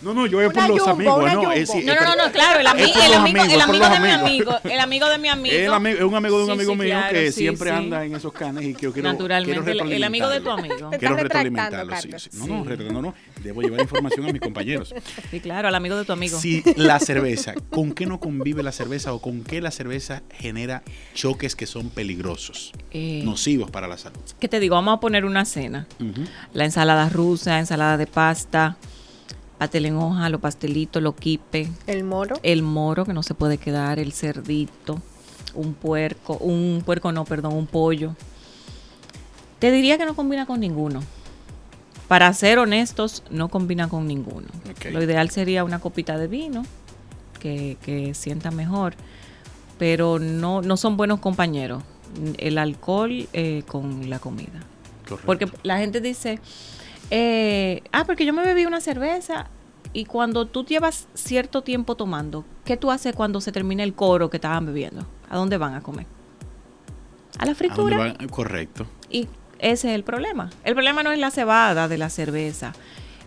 No, 0.00 0.14
no, 0.14 0.26
yo 0.26 0.38
voy 0.38 0.48
por 0.50 0.68
los 0.68 0.86
amigos. 0.86 1.18
No, 1.18 1.94
no, 1.94 2.04
no, 2.04 2.16
no, 2.16 2.32
claro, 2.32 2.60
el, 2.60 2.66
amigo, 2.66 2.88
el, 3.02 3.14
amigo, 3.14 3.42
el 3.42 3.60
amigo 3.60 3.88
de 3.88 4.00
mi 4.00 4.10
amigo, 4.10 4.52
el 4.62 4.80
amigo 4.80 5.08
de 5.08 5.18
mi 5.18 5.28
amigo. 5.28 5.54
Es, 5.54 5.68
un 6.02 6.14
amigo 6.14 6.38
de 6.38 6.44
un 6.44 6.50
amigo 6.50 6.74
mío 6.76 6.98
que 7.10 7.32
siempre 7.32 7.70
anda 7.70 8.04
en 8.04 8.14
esos 8.14 8.32
canes 8.32 8.64
y 8.64 8.74
quiero, 8.74 8.92
quiero 8.92 9.10
Naturalmente, 9.10 9.72
el, 9.72 10.04
amigo 10.04 10.28
de 10.28 10.40
tu 10.40 10.50
amigo. 10.50 10.90
Quiero 10.98 11.16
retroalimentarlo, 11.16 11.96
sí, 11.96 12.30
No, 12.34 12.46
no, 12.46 12.92
no, 12.92 13.02
no, 13.02 13.14
debo 13.42 13.62
llevar 13.62 13.80
información 13.80 14.28
a 14.28 14.32
mis 14.32 14.40
compañeros. 14.40 14.94
Sí, 15.30 15.40
claro, 15.40 15.68
al 15.68 15.74
amigo 15.74 15.96
de 15.96 16.04
tu 16.04 16.12
amigo. 16.12 16.38
Si 16.38 16.62
la 16.76 16.98
cerveza, 17.00 17.54
¿con 17.70 17.92
qué 17.92 18.06
no 18.06 18.20
convive 18.20 18.62
la 18.62 18.72
cerveza 18.72 19.12
o 19.12 19.20
con 19.20 19.42
qué 19.42 19.60
la 19.60 19.70
cerveza 19.70 20.22
genera 20.32 20.82
choques 21.14 21.54
que 21.54 21.66
son 21.66 21.90
peligrosos, 21.90 22.72
eh, 22.92 23.22
nocivos 23.24 23.70
para 23.70 23.88
la 23.88 23.98
salud? 23.98 24.20
¿Qué 24.38 24.48
te 24.48 24.60
digo? 24.60 24.76
Vamos 24.76 24.96
a 24.96 25.00
poner 25.00 25.24
una 25.24 25.44
cena. 25.44 25.86
La 26.54 26.64
ensalada 26.64 27.08
rusa, 27.08 27.58
ensalada 27.58 27.96
de 27.96 28.06
pasta, 28.06 28.76
patel 29.58 29.86
en 29.86 29.96
hoja, 29.96 30.28
los 30.30 30.40
pastelitos, 30.40 31.02
los 31.02 31.14
quipe. 31.14 31.68
El 31.86 32.04
moro. 32.04 32.36
El 32.42 32.62
moro, 32.62 33.04
que 33.04 33.12
no 33.12 33.22
se 33.22 33.34
puede 33.34 33.58
quedar, 33.58 33.98
el 33.98 34.12
cerdito, 34.12 35.00
un 35.54 35.74
puerco, 35.74 36.36
un 36.38 36.82
puerco 36.86 37.12
no, 37.12 37.24
perdón, 37.24 37.54
un 37.54 37.66
pollo. 37.66 38.14
Te 39.58 39.72
diría 39.72 39.98
que 39.98 40.06
no 40.06 40.14
combina 40.14 40.46
con 40.46 40.60
ninguno. 40.60 41.00
Para 42.06 42.32
ser 42.32 42.58
honestos, 42.58 43.22
no 43.30 43.48
combina 43.48 43.88
con 43.88 44.06
ninguno. 44.06 44.46
Lo 44.90 45.02
ideal 45.02 45.30
sería 45.30 45.64
una 45.64 45.80
copita 45.80 46.16
de 46.16 46.26
vino, 46.26 46.64
que, 47.38 47.76
que 47.82 48.14
sienta 48.14 48.50
mejor, 48.50 48.94
pero 49.78 50.18
no, 50.18 50.62
no 50.62 50.76
son 50.76 50.96
buenos 50.96 51.20
compañeros. 51.20 51.82
El 52.38 52.56
alcohol 52.56 53.28
eh, 53.32 53.62
con 53.66 54.08
la 54.08 54.18
comida. 54.18 54.62
Porque 55.26 55.48
la 55.62 55.78
gente 55.78 56.00
dice, 56.00 56.38
eh, 57.10 57.82
ah, 57.92 58.04
porque 58.04 58.26
yo 58.26 58.32
me 58.32 58.44
bebí 58.44 58.66
una 58.66 58.80
cerveza 58.80 59.48
y 59.92 60.04
cuando 60.04 60.46
tú 60.46 60.64
llevas 60.64 61.08
cierto 61.14 61.62
tiempo 61.62 61.94
tomando, 61.96 62.44
¿qué 62.64 62.76
tú 62.76 62.90
haces 62.90 63.14
cuando 63.14 63.40
se 63.40 63.52
termina 63.52 63.82
el 63.82 63.94
coro 63.94 64.28
que 64.30 64.36
estaban 64.36 64.66
bebiendo? 64.66 65.06
¿A 65.30 65.36
dónde 65.36 65.56
van 65.56 65.74
a 65.74 65.80
comer? 65.80 66.06
A 67.38 67.46
la 67.46 67.54
fritura. 67.54 68.14
Correcto. 68.30 68.86
Y 69.10 69.28
ese 69.58 69.88
es 69.88 69.94
el 69.94 70.04
problema. 70.04 70.50
El 70.64 70.74
problema 70.74 71.02
no 71.02 71.12
es 71.12 71.18
la 71.18 71.30
cebada 71.30 71.88
de 71.88 71.98
la 71.98 72.10
cerveza. 72.10 72.74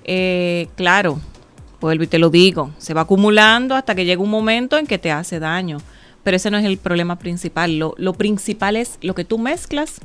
Eh, 0.04 0.68
claro, 0.76 1.20
vuelvo 1.80 2.04
y 2.04 2.08
te 2.08 2.20
lo 2.20 2.30
digo, 2.30 2.72
se 2.78 2.94
va 2.94 3.02
acumulando 3.02 3.76
hasta 3.76 3.96
que 3.96 4.06
llega 4.06 4.22
un 4.22 4.30
momento 4.30 4.78
en 4.78 4.86
que 4.86 4.98
te 4.98 5.12
hace 5.12 5.40
daño. 5.40 5.78
Pero 6.24 6.38
ese 6.38 6.52
no 6.52 6.58
es 6.58 6.66
el 6.66 6.78
problema 6.78 7.18
principal. 7.18 7.80
Lo, 7.80 7.96
lo 7.98 8.14
principal 8.14 8.76
es 8.76 9.00
lo 9.02 9.16
que 9.16 9.26
tú 9.26 9.40
mezclas 9.40 10.00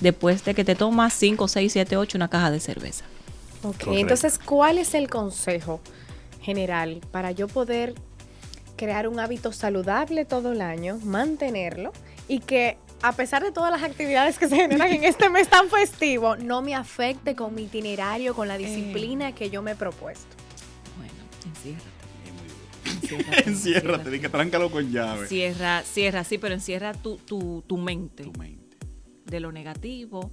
después 0.00 0.44
de 0.44 0.54
que 0.54 0.64
te 0.64 0.74
tomas 0.74 1.14
5, 1.14 1.48
6, 1.48 1.72
7, 1.72 1.96
8 1.96 2.18
una 2.18 2.28
caja 2.28 2.50
de 2.50 2.60
cerveza. 2.60 3.04
Ok, 3.62 3.88
entonces, 3.88 4.38
¿cuál 4.38 4.78
es 4.78 4.94
el 4.94 5.08
consejo 5.08 5.80
general 6.40 7.00
para 7.10 7.30
yo 7.30 7.46
poder 7.46 7.94
crear 8.76 9.06
un 9.06 9.20
hábito 9.20 9.52
saludable 9.52 10.24
todo 10.24 10.52
el 10.52 10.60
año, 10.60 10.98
mantenerlo 11.04 11.92
y 12.26 12.40
que 12.40 12.78
a 13.02 13.12
pesar 13.12 13.42
de 13.42 13.52
todas 13.52 13.70
las 13.70 13.82
actividades 13.82 14.38
que 14.38 14.48
se 14.48 14.56
generan 14.56 14.92
en 14.92 15.04
este 15.04 15.28
mes 15.28 15.48
tan 15.48 15.68
festivo, 15.68 16.36
no 16.36 16.62
me 16.62 16.74
afecte 16.74 17.34
con 17.34 17.54
mi 17.54 17.64
itinerario, 17.64 18.34
con 18.34 18.48
la 18.48 18.56
disciplina 18.56 19.30
eh. 19.30 19.34
que 19.34 19.50
yo 19.50 19.62
me 19.62 19.72
he 19.72 19.76
propuesto? 19.76 20.36
Bueno, 20.96 21.14
encierra. 21.46 21.92
Enciérrate, 23.46 24.10
di 24.10 24.20
que 24.20 24.28
tráncalo 24.28 24.70
con 24.70 24.90
llave. 24.90 25.26
Cierra, 25.26 25.82
cierra, 25.82 26.24
sí, 26.24 26.38
pero 26.38 26.54
encierra 26.54 26.92
tu, 26.92 27.16
tu, 27.16 27.62
tu 27.66 27.76
mente. 27.76 28.24
Tu 28.24 28.32
mente. 28.32 28.76
De 29.26 29.40
lo 29.40 29.52
negativo 29.52 30.32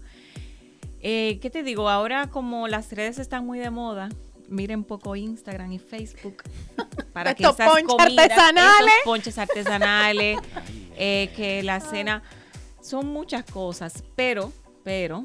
eh, 1.01 1.39
¿Qué 1.41 1.49
te 1.49 1.63
digo? 1.63 1.89
Ahora 1.89 2.27
como 2.27 2.67
las 2.67 2.91
redes 2.91 3.19
están 3.19 3.45
muy 3.45 3.59
de 3.59 3.69
moda, 3.69 4.09
miren 4.49 4.83
poco 4.83 5.15
Instagram 5.15 5.71
y 5.71 5.79
Facebook 5.79 6.43
para 7.13 7.33
que 7.35 7.43
esas 7.43 7.83
comidas, 7.83 8.29
artesanales. 8.29 8.93
esos 8.93 9.03
ponches 9.05 9.37
artesanales, 9.37 10.39
eh, 10.97 11.31
que 11.35 11.63
la 11.63 11.79
cena 11.79 12.23
son 12.81 13.07
muchas 13.07 13.45
cosas, 13.45 14.03
pero, 14.15 14.51
pero 14.83 15.21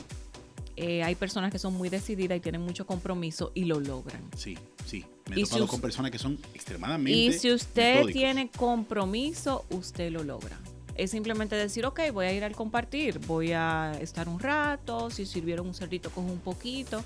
eh, 0.77 1.03
hay 1.03 1.15
personas 1.15 1.53
que 1.53 1.59
son 1.59 1.75
muy 1.75 1.89
decididas 1.89 2.37
y 2.39 2.41
tienen 2.41 2.61
mucho 2.61 2.87
compromiso 2.87 3.53
y 3.55 3.65
lo 3.65 3.81
logran. 3.81 4.23
Sí, 4.37 4.59
sí. 4.85 5.05
Me 5.31 5.41
he 5.41 5.45
topado 5.45 5.67
con 5.67 5.81
personas 5.81 6.11
que 6.11 6.19
son 6.19 6.39
extremadamente. 6.53 7.19
Y 7.19 7.33
si 7.33 7.51
usted 7.51 8.07
tiene 8.07 8.51
compromiso, 8.51 9.65
usted 9.71 10.11
lo 10.11 10.23
logra. 10.23 10.59
Es 10.97 11.11
simplemente 11.11 11.57
decir, 11.57 11.85
ok, 11.87 12.01
voy 12.13 12.27
a 12.27 12.33
ir 12.33 12.45
al 12.45 12.55
compartir, 12.55 13.19
voy 13.27 13.53
a 13.53 13.93
estar 14.01 14.29
un 14.29 14.39
rato, 14.39 15.11
si 15.11 15.27
sirvieron 15.27 15.67
un 15.67 15.75
cerdito, 15.75 16.11
cojo 16.11 16.29
un 16.29 16.39
poquito, 16.39 17.05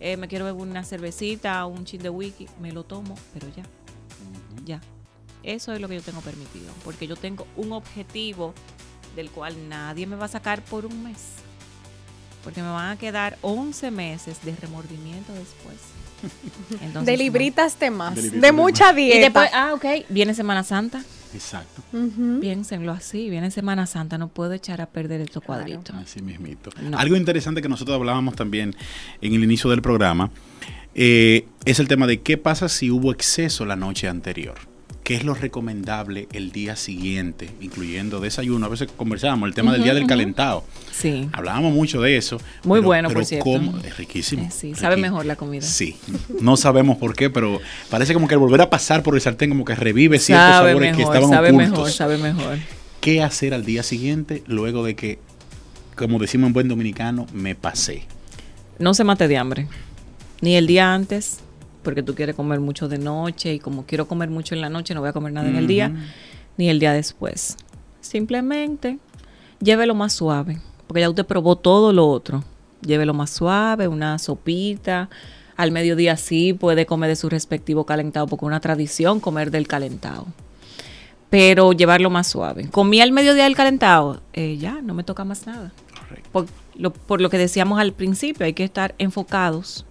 eh, 0.00 0.16
me 0.16 0.26
quiero 0.26 0.44
beber 0.44 0.60
una 0.60 0.84
cervecita, 0.84 1.64
un 1.66 1.84
chin 1.84 2.02
de 2.02 2.10
wiki, 2.10 2.48
me 2.60 2.72
lo 2.72 2.84
tomo, 2.84 3.16
pero 3.32 3.46
ya, 3.56 3.62
ya. 4.64 4.80
Eso 5.44 5.72
es 5.72 5.80
lo 5.80 5.88
que 5.88 5.94
yo 5.94 6.02
tengo 6.02 6.20
permitido, 6.20 6.72
porque 6.84 7.06
yo 7.06 7.14
tengo 7.14 7.46
un 7.56 7.72
objetivo 7.72 8.54
del 9.14 9.30
cual 9.30 9.68
nadie 9.68 10.06
me 10.06 10.16
va 10.16 10.26
a 10.26 10.28
sacar 10.28 10.62
por 10.64 10.84
un 10.84 11.04
mes, 11.04 11.34
porque 12.42 12.60
me 12.60 12.68
van 12.68 12.90
a 12.90 12.98
quedar 12.98 13.38
11 13.42 13.92
meses 13.92 14.44
de 14.44 14.54
remordimiento 14.56 15.32
después. 15.32 15.76
de 17.04 17.16
libritas 17.16 17.76
temas, 17.76 18.16
de, 18.16 18.52
mucha 18.52 18.92
dieta. 18.92 19.16
Y 19.16 19.20
después, 19.20 19.50
ah, 19.52 19.74
ok, 19.74 19.84
viene 20.08 20.34
Semana 20.34 20.64
Santa. 20.64 21.04
Exacto. 21.34 21.82
Piénsenlo 22.40 22.92
así, 22.92 23.30
viene 23.30 23.50
Semana 23.50 23.86
Santa, 23.86 24.18
no 24.18 24.28
puedo 24.28 24.52
echar 24.52 24.80
a 24.80 24.86
perder 24.86 25.20
estos 25.20 25.42
cuadritos. 25.42 25.94
Así 25.96 26.22
mismito. 26.22 26.70
Algo 26.96 27.16
interesante 27.16 27.62
que 27.62 27.68
nosotros 27.68 27.94
hablábamos 27.96 28.34
también 28.34 28.74
en 29.20 29.34
el 29.34 29.44
inicio 29.44 29.70
del 29.70 29.82
programa 29.82 30.30
eh, 30.94 31.46
es 31.64 31.80
el 31.80 31.88
tema 31.88 32.06
de 32.06 32.22
qué 32.22 32.38
pasa 32.38 32.68
si 32.68 32.90
hubo 32.90 33.12
exceso 33.12 33.64
la 33.64 33.76
noche 33.76 34.08
anterior. 34.08 34.56
¿Qué 35.08 35.14
es 35.14 35.24
lo 35.24 35.32
recomendable 35.32 36.28
el 36.34 36.52
día 36.52 36.76
siguiente, 36.76 37.48
incluyendo 37.62 38.20
desayuno? 38.20 38.66
A 38.66 38.68
veces 38.68 38.90
conversábamos 38.94 39.48
el 39.48 39.54
tema 39.54 39.72
del 39.72 39.82
día 39.82 39.94
del 39.94 40.06
calentado. 40.06 40.64
Sí. 40.92 41.30
Hablábamos 41.32 41.72
mucho 41.72 42.02
de 42.02 42.18
eso. 42.18 42.38
Muy 42.62 42.80
bueno, 42.80 43.08
por 43.08 43.24
cierto. 43.24 43.58
Es 43.86 43.96
riquísimo. 43.96 44.42
Eh, 44.42 44.50
sí, 44.50 44.74
sabe 44.74 44.98
mejor 44.98 45.24
la 45.24 45.36
comida. 45.36 45.62
Sí. 45.62 45.96
No 46.42 46.58
sabemos 46.58 46.98
por 46.98 47.16
qué, 47.16 47.30
pero 47.30 47.58
parece 47.88 48.12
como 48.12 48.28
que 48.28 48.34
al 48.34 48.40
volver 48.40 48.60
a 48.60 48.68
pasar 48.68 49.02
por 49.02 49.14
el 49.14 49.22
sartén 49.22 49.48
como 49.48 49.64
que 49.64 49.74
revive 49.74 50.18
ciertos 50.18 50.56
sabores 50.56 50.94
que 50.94 51.02
estaban 51.02 51.30
sabe 51.30 51.48
ocultos. 51.52 51.70
mejor, 51.70 51.90
sabe 51.90 52.18
mejor. 52.18 52.58
¿Qué 53.00 53.22
hacer 53.22 53.54
al 53.54 53.64
día 53.64 53.82
siguiente 53.82 54.42
luego 54.46 54.84
de 54.84 54.94
que, 54.94 55.18
como 55.96 56.18
decimos 56.18 56.48
en 56.48 56.52
buen 56.52 56.68
dominicano, 56.68 57.26
me 57.32 57.54
pasé? 57.54 58.02
No 58.78 58.92
se 58.92 59.04
mate 59.04 59.26
de 59.26 59.38
hambre. 59.38 59.68
Ni 60.42 60.56
el 60.56 60.66
día 60.66 60.92
antes, 60.92 61.38
porque 61.88 62.02
tú 62.02 62.14
quieres 62.14 62.36
comer 62.36 62.60
mucho 62.60 62.86
de 62.86 62.98
noche 62.98 63.54
y 63.54 63.58
como 63.58 63.86
quiero 63.86 64.06
comer 64.06 64.28
mucho 64.28 64.54
en 64.54 64.60
la 64.60 64.68
noche 64.68 64.92
no 64.92 65.00
voy 65.00 65.08
a 65.08 65.14
comer 65.14 65.32
nada 65.32 65.48
en 65.48 65.56
el 65.56 65.66
día, 65.66 65.90
ni 66.58 66.68
el 66.68 66.78
día 66.78 66.92
después. 66.92 67.56
Simplemente 68.02 68.98
llévelo 69.58 69.94
más 69.94 70.12
suave, 70.12 70.60
porque 70.86 71.00
ya 71.00 71.08
usted 71.08 71.24
probó 71.24 71.56
todo 71.56 71.94
lo 71.94 72.06
otro. 72.06 72.44
Llévelo 72.82 73.14
más 73.14 73.30
suave, 73.30 73.88
una 73.88 74.18
sopita. 74.18 75.08
Al 75.56 75.72
mediodía 75.72 76.18
sí 76.18 76.52
puede 76.52 76.84
comer 76.84 77.08
de 77.08 77.16
su 77.16 77.30
respectivo 77.30 77.86
calentado, 77.86 78.26
porque 78.26 78.44
es 78.44 78.48
una 78.48 78.60
tradición 78.60 79.18
comer 79.18 79.50
del 79.50 79.66
calentado. 79.66 80.26
Pero 81.30 81.72
llevarlo 81.72 82.10
más 82.10 82.26
suave. 82.26 82.68
Comí 82.68 83.00
al 83.00 83.12
mediodía 83.12 83.44
del 83.44 83.56
calentado, 83.56 84.20
eh, 84.34 84.58
ya, 84.58 84.82
no 84.82 84.92
me 84.92 85.04
toca 85.04 85.24
más 85.24 85.46
nada. 85.46 85.72
Por 86.32 86.44
lo, 86.74 86.92
por 86.92 87.22
lo 87.22 87.30
que 87.30 87.38
decíamos 87.38 87.80
al 87.80 87.94
principio, 87.94 88.44
hay 88.44 88.52
que 88.52 88.64
estar 88.64 88.94
enfocados 88.98 89.86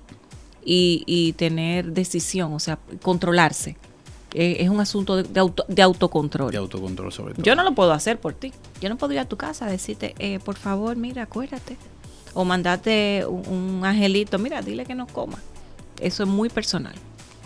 y, 0.69 1.33
tener 1.33 1.93
decisión, 1.93 2.53
o 2.53 2.59
sea, 2.59 2.77
controlarse. 3.01 3.77
Eh, 4.33 4.57
es 4.59 4.69
un 4.69 4.81
asunto 4.81 5.23
de, 5.23 5.39
auto, 5.39 5.65
de, 5.67 5.81
autocontrol. 5.81 6.51
De 6.51 6.57
autocontrol 6.57 7.11
sobre 7.13 7.33
todo. 7.33 7.43
Yo 7.43 7.55
no 7.55 7.63
lo 7.63 7.73
puedo 7.73 7.93
hacer 7.93 8.19
por 8.19 8.33
ti. 8.33 8.51
Yo 8.81 8.89
no 8.89 8.97
puedo 8.97 9.13
ir 9.13 9.19
a 9.19 9.25
tu 9.25 9.37
casa 9.37 9.65
a 9.65 9.69
decirte, 9.69 10.13
eh, 10.19 10.39
por 10.39 10.57
favor, 10.57 10.97
mira, 10.97 11.23
acuérdate. 11.23 11.77
O 12.33 12.43
mandarte 12.43 13.25
un, 13.25 13.81
angelito, 13.83 14.37
mira, 14.37 14.61
dile 14.61 14.85
que 14.85 14.95
no 14.95 15.07
coma. 15.07 15.39
Eso 16.01 16.23
es 16.23 16.29
muy 16.29 16.49
personal. 16.49 16.93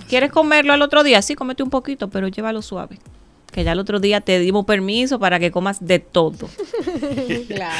¿Quieres 0.10 0.32
comerlo 0.32 0.74
al 0.74 0.82
otro 0.82 1.04
día? 1.04 1.22
Sí, 1.22 1.36
comete 1.36 1.64
un 1.64 1.70
poquito, 1.70 2.10
pero 2.10 2.28
llévalo 2.28 2.62
suave 2.62 2.98
que 3.52 3.64
ya 3.64 3.74
el 3.74 3.80
otro 3.80 4.00
día 4.00 4.22
te 4.22 4.40
dimos 4.40 4.66
permiso 4.66 5.20
para 5.20 5.40
que 5.40 5.52
comas 5.52 5.86
de 5.86 6.00
todo. 6.00 6.50
claro. 7.48 7.76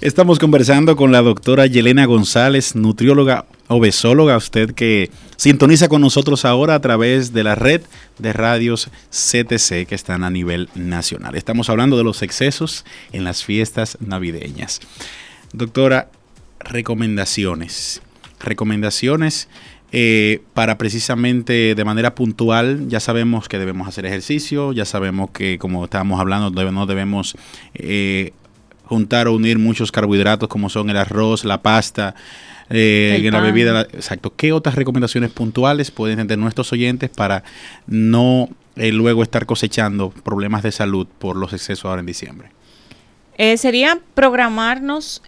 Estamos 0.00 0.38
conversando 0.38 0.96
con 0.96 1.12
la 1.12 1.22
doctora 1.22 1.66
Yelena 1.66 2.06
González, 2.06 2.74
nutrióloga 2.76 3.46
obesóloga, 3.68 4.36
usted 4.36 4.72
que 4.72 5.10
sintoniza 5.36 5.88
con 5.88 6.00
nosotros 6.00 6.44
ahora 6.44 6.74
a 6.74 6.80
través 6.80 7.32
de 7.32 7.42
la 7.44 7.54
red 7.54 7.82
de 8.18 8.32
radios 8.32 8.88
CTC 9.10 9.86
que 9.86 9.94
están 9.94 10.24
a 10.24 10.30
nivel 10.30 10.68
nacional. 10.74 11.34
Estamos 11.34 11.68
hablando 11.68 11.96
de 11.96 12.04
los 12.04 12.22
excesos 12.22 12.84
en 13.12 13.24
las 13.24 13.44
fiestas 13.44 13.98
navideñas. 14.00 14.80
Doctora, 15.52 16.08
recomendaciones. 16.60 18.02
Recomendaciones 18.38 19.48
eh, 19.98 20.42
para 20.52 20.76
precisamente 20.76 21.74
de 21.74 21.84
manera 21.86 22.14
puntual, 22.14 22.86
ya 22.86 23.00
sabemos 23.00 23.48
que 23.48 23.58
debemos 23.58 23.88
hacer 23.88 24.04
ejercicio, 24.04 24.74
ya 24.74 24.84
sabemos 24.84 25.30
que 25.30 25.56
como 25.56 25.86
estábamos 25.86 26.20
hablando, 26.20 26.50
no 26.70 26.84
debemos 26.84 27.34
eh, 27.72 28.34
juntar 28.84 29.26
o 29.26 29.32
unir 29.32 29.58
muchos 29.58 29.90
carbohidratos 29.90 30.50
como 30.50 30.68
son 30.68 30.90
el 30.90 30.98
arroz, 30.98 31.46
la 31.46 31.62
pasta, 31.62 32.14
eh, 32.68 33.26
la 33.32 33.40
bebida. 33.40 33.80
exacto. 33.94 34.34
¿Qué 34.36 34.52
otras 34.52 34.74
recomendaciones 34.74 35.30
puntuales 35.30 35.90
pueden 35.90 36.18
tener 36.18 36.36
nuestros 36.40 36.70
oyentes 36.74 37.08
para 37.08 37.42
no 37.86 38.50
luego 38.76 39.22
estar 39.22 39.46
cosechando 39.46 40.10
problemas 40.10 40.62
de 40.62 40.72
salud 40.72 41.06
por 41.18 41.36
los 41.36 41.54
excesos 41.54 41.86
ahora 41.86 42.00
en 42.00 42.06
diciembre? 42.06 42.50
sería 43.56 43.98
programarnos 44.12 45.22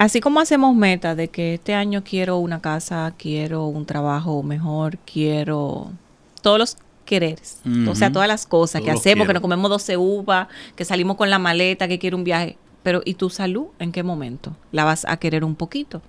así 0.00 0.20
como 0.20 0.40
hacemos 0.40 0.74
metas 0.74 1.14
de 1.14 1.28
que 1.28 1.54
este 1.54 1.74
año 1.74 2.02
quiero 2.02 2.38
una 2.38 2.62
casa, 2.62 3.12
quiero 3.18 3.66
un 3.66 3.84
trabajo 3.84 4.42
mejor, 4.42 4.96
quiero 4.96 5.92
todos 6.40 6.58
los 6.58 6.76
quereres, 7.04 7.58
o 7.86 7.94
sea, 7.94 8.10
todas 8.10 8.26
las 8.26 8.46
cosas 8.46 8.80
que 8.80 8.90
hacemos, 8.90 9.26
que 9.26 9.34
nos 9.34 9.42
comemos 9.42 9.68
12 9.68 9.98
uvas, 9.98 10.48
que 10.74 10.86
salimos 10.86 11.18
con 11.18 11.28
la 11.28 11.38
maleta, 11.38 11.86
que 11.86 11.98
quiero 11.98 12.16
un 12.16 12.24
viaje, 12.24 12.56
pero 12.82 13.02
¿y 13.04 13.12
tu 13.12 13.28
salud 13.28 13.66
en 13.78 13.92
qué 13.92 14.02
momento? 14.02 14.56
¿La 14.72 14.84
vas 14.84 15.04
a 15.06 15.18
querer 15.18 15.44
un 15.44 15.54
poquito? 15.54 16.00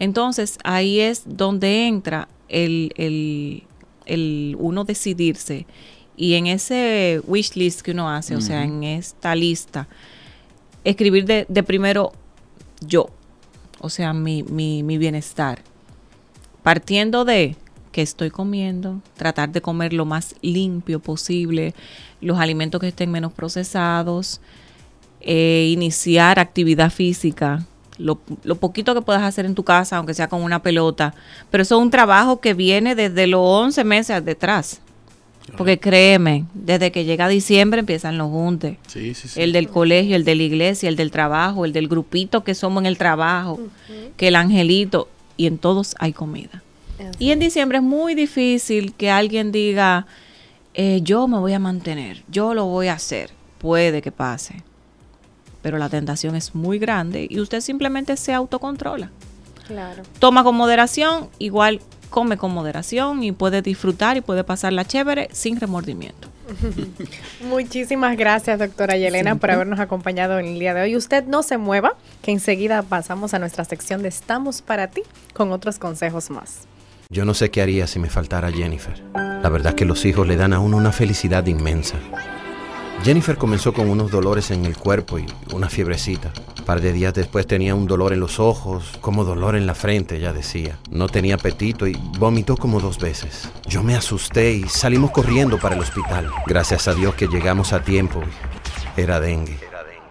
Entonces, 0.00 0.58
ahí 0.64 0.98
es 0.98 1.22
donde 1.26 1.86
entra 1.86 2.26
el, 2.48 2.92
el, 2.96 3.62
el 4.06 4.56
uno 4.58 4.82
decidirse. 4.82 5.64
Y 6.16 6.34
en 6.34 6.48
ese 6.48 7.20
wish 7.24 7.54
list 7.54 7.82
que 7.82 7.92
uno 7.92 8.10
hace, 8.10 8.34
o 8.34 8.40
sea, 8.40 8.64
en 8.64 8.82
esta 8.82 9.36
lista, 9.36 9.86
escribir 10.82 11.24
de, 11.24 11.46
de 11.48 11.62
primero 11.62 12.12
yo, 12.80 13.10
o 13.80 13.90
sea, 13.90 14.12
mi, 14.12 14.42
mi, 14.42 14.82
mi 14.82 14.98
bienestar. 14.98 15.60
Partiendo 16.62 17.24
de 17.24 17.56
que 17.92 18.02
estoy 18.02 18.30
comiendo, 18.30 19.00
tratar 19.16 19.50
de 19.50 19.62
comer 19.62 19.92
lo 19.92 20.04
más 20.04 20.34
limpio 20.42 21.00
posible, 21.00 21.74
los 22.20 22.38
alimentos 22.38 22.80
que 22.80 22.88
estén 22.88 23.10
menos 23.10 23.32
procesados, 23.32 24.40
eh, 25.20 25.70
iniciar 25.72 26.38
actividad 26.38 26.90
física, 26.90 27.64
lo, 27.98 28.20
lo, 28.44 28.56
poquito 28.56 28.94
que 28.94 29.00
puedas 29.00 29.22
hacer 29.22 29.46
en 29.46 29.54
tu 29.54 29.64
casa, 29.64 29.96
aunque 29.96 30.12
sea 30.12 30.28
con 30.28 30.42
una 30.42 30.62
pelota, 30.62 31.14
pero 31.50 31.62
eso 31.62 31.76
es 31.76 31.82
un 31.82 31.90
trabajo 31.90 32.40
que 32.40 32.52
viene 32.52 32.94
desde 32.94 33.26
los 33.26 33.40
11 33.40 33.84
meses 33.84 34.24
detrás. 34.24 34.80
Porque 35.56 35.78
créeme, 35.78 36.44
desde 36.54 36.90
que 36.90 37.04
llega 37.04 37.28
diciembre 37.28 37.80
empiezan 37.80 38.18
los 38.18 38.30
juntes. 38.30 38.78
El 39.36 39.52
del 39.52 39.68
colegio, 39.68 40.16
el 40.16 40.24
de 40.24 40.34
la 40.34 40.42
iglesia, 40.42 40.88
el 40.88 40.96
del 40.96 41.10
trabajo, 41.10 41.64
el 41.64 41.72
del 41.72 41.88
grupito 41.88 42.42
que 42.42 42.54
somos 42.54 42.82
en 42.82 42.86
el 42.86 42.98
trabajo, 42.98 43.60
que 44.16 44.28
el 44.28 44.36
angelito, 44.36 45.08
y 45.36 45.46
en 45.46 45.58
todos 45.58 45.94
hay 45.98 46.12
comida. 46.12 46.62
Y 47.18 47.30
en 47.30 47.38
diciembre 47.38 47.78
es 47.78 47.84
muy 47.84 48.14
difícil 48.14 48.94
que 48.94 49.10
alguien 49.10 49.52
diga, 49.52 50.06
eh, 50.74 51.00
yo 51.02 51.28
me 51.28 51.38
voy 51.38 51.52
a 51.52 51.58
mantener, 51.58 52.22
yo 52.28 52.54
lo 52.54 52.66
voy 52.66 52.88
a 52.88 52.94
hacer. 52.94 53.30
Puede 53.58 54.02
que 54.02 54.12
pase, 54.12 54.62
pero 55.62 55.78
la 55.78 55.88
tentación 55.88 56.36
es 56.36 56.54
muy 56.54 56.78
grande 56.78 57.26
y 57.28 57.40
usted 57.40 57.60
simplemente 57.60 58.16
se 58.16 58.32
autocontrola. 58.32 59.10
Claro. 59.66 60.04
Toma 60.18 60.44
con 60.44 60.54
moderación, 60.54 61.28
igual 61.38 61.80
come 62.08 62.36
con 62.36 62.52
moderación 62.52 63.22
y 63.22 63.32
puede 63.32 63.62
disfrutar 63.62 64.16
y 64.16 64.20
puede 64.20 64.44
pasarla 64.44 64.84
chévere 64.84 65.28
sin 65.32 65.60
remordimiento. 65.60 66.28
Muchísimas 67.48 68.16
gracias, 68.16 68.58
doctora 68.58 68.96
Yelena, 68.96 69.36
por 69.36 69.50
habernos 69.50 69.80
acompañado 69.80 70.38
en 70.38 70.46
el 70.46 70.58
día 70.58 70.74
de 70.74 70.82
hoy. 70.82 70.96
Usted 70.96 71.24
no 71.24 71.42
se 71.42 71.58
mueva, 71.58 71.94
que 72.22 72.32
enseguida 72.32 72.82
pasamos 72.82 73.34
a 73.34 73.38
nuestra 73.38 73.64
sección 73.64 74.02
de 74.02 74.08
Estamos 74.08 74.62
para 74.62 74.88
ti 74.88 75.02
con 75.34 75.52
otros 75.52 75.78
consejos 75.78 76.30
más. 76.30 76.66
Yo 77.08 77.24
no 77.24 77.34
sé 77.34 77.50
qué 77.50 77.62
haría 77.62 77.86
si 77.86 77.98
me 77.98 78.10
faltara 78.10 78.50
Jennifer. 78.50 79.00
La 79.14 79.48
verdad 79.48 79.74
que 79.74 79.84
los 79.84 80.04
hijos 80.04 80.26
le 80.26 80.36
dan 80.36 80.52
a 80.52 80.60
uno 80.60 80.76
una 80.76 80.92
felicidad 80.92 81.46
inmensa. 81.46 81.96
Jennifer 83.04 83.36
comenzó 83.36 83.72
con 83.72 83.88
unos 83.88 84.10
dolores 84.10 84.50
en 84.50 84.64
el 84.64 84.76
cuerpo 84.76 85.18
y 85.18 85.26
una 85.52 85.68
fiebrecita. 85.68 86.32
Un 86.66 86.74
par 86.74 86.80
de 86.80 86.92
días 86.92 87.14
después 87.14 87.46
tenía 87.46 87.76
un 87.76 87.86
dolor 87.86 88.12
en 88.12 88.18
los 88.18 88.40
ojos, 88.40 88.98
como 89.00 89.24
dolor 89.24 89.54
en 89.54 89.68
la 89.68 89.74
frente, 89.76 90.18
ya 90.18 90.32
decía. 90.32 90.80
No 90.90 91.06
tenía 91.06 91.36
apetito 91.36 91.86
y 91.86 91.96
vomitó 92.18 92.56
como 92.56 92.80
dos 92.80 92.98
veces. 92.98 93.48
Yo 93.68 93.84
me 93.84 93.94
asusté 93.94 94.50
y 94.50 94.64
salimos 94.64 95.12
corriendo 95.12 95.60
para 95.60 95.76
el 95.76 95.80
hospital. 95.80 96.28
Gracias 96.44 96.88
a 96.88 96.94
Dios 96.94 97.14
que 97.14 97.28
llegamos 97.28 97.72
a 97.72 97.84
tiempo. 97.84 98.20
Era 98.96 99.20
dengue. 99.20 99.56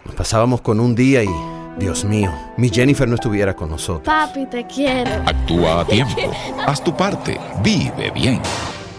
Nos 0.05 0.15
pasábamos 0.15 0.61
con 0.61 0.79
un 0.79 0.95
día 0.95 1.25
y, 1.25 1.29
Dios 1.77 2.05
mío, 2.05 2.31
mi 2.55 2.69
Jennifer 2.69 3.05
no 3.05 3.15
estuviera 3.15 3.53
con 3.53 3.69
nosotros. 3.69 4.05
Papi, 4.05 4.45
te 4.45 4.65
quiero. 4.65 5.11
Actúa 5.25 5.81
a 5.81 5.85
tiempo. 5.85 6.21
Haz 6.65 6.81
tu 6.81 6.95
parte. 6.95 7.37
Vive 7.61 8.11
bien. 8.11 8.39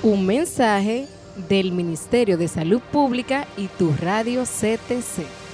Un 0.02 0.26
mensaje 0.26 1.06
del 1.48 1.72
Ministerio 1.72 2.36
de 2.36 2.48
Salud 2.48 2.82
Pública 2.92 3.46
y 3.56 3.68
tu 3.68 3.94
radio 3.98 4.42
CTC. 4.42 5.45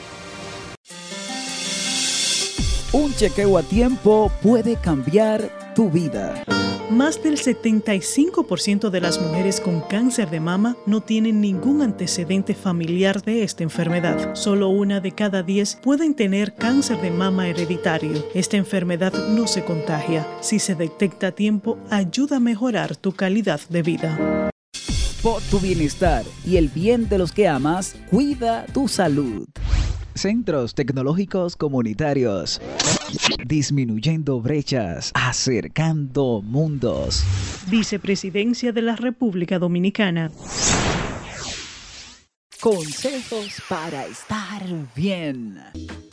Un 2.94 3.14
chequeo 3.14 3.56
a 3.56 3.62
tiempo 3.62 4.30
puede 4.42 4.76
cambiar 4.76 5.72
tu 5.74 5.88
vida. 5.88 6.44
Más 6.90 7.22
del 7.22 7.38
75% 7.38 8.90
de 8.90 9.00
las 9.00 9.18
mujeres 9.18 9.62
con 9.62 9.80
cáncer 9.80 10.28
de 10.28 10.40
mama 10.40 10.76
no 10.84 11.00
tienen 11.00 11.40
ningún 11.40 11.80
antecedente 11.80 12.54
familiar 12.54 13.22
de 13.22 13.44
esta 13.44 13.62
enfermedad. 13.62 14.34
Solo 14.34 14.68
una 14.68 15.00
de 15.00 15.12
cada 15.12 15.42
10 15.42 15.78
pueden 15.82 16.12
tener 16.12 16.54
cáncer 16.54 17.00
de 17.00 17.10
mama 17.10 17.48
hereditario. 17.48 18.12
Esta 18.34 18.58
enfermedad 18.58 19.14
no 19.30 19.46
se 19.46 19.64
contagia. 19.64 20.26
Si 20.42 20.58
se 20.58 20.74
detecta 20.74 21.28
a 21.28 21.32
tiempo, 21.32 21.78
ayuda 21.88 22.36
a 22.36 22.40
mejorar 22.40 22.94
tu 22.94 23.12
calidad 23.12 23.60
de 23.70 23.82
vida. 23.82 24.50
Por 25.22 25.40
tu 25.44 25.60
bienestar 25.60 26.24
y 26.44 26.58
el 26.58 26.68
bien 26.68 27.08
de 27.08 27.16
los 27.16 27.32
que 27.32 27.48
amas, 27.48 27.96
cuida 28.10 28.66
tu 28.66 28.86
salud. 28.86 29.46
Centros 30.14 30.74
Tecnológicos 30.74 31.56
Comunitarios. 31.56 32.60
Disminuyendo 33.44 34.40
brechas, 34.40 35.12
acercando 35.14 36.42
mundos. 36.42 37.24
Vicepresidencia 37.68 38.72
de 38.72 38.82
la 38.82 38.96
República 38.96 39.58
Dominicana. 39.58 40.30
Consejos 42.60 43.60
para 43.68 44.06
estar 44.06 44.62
bien. 44.94 45.58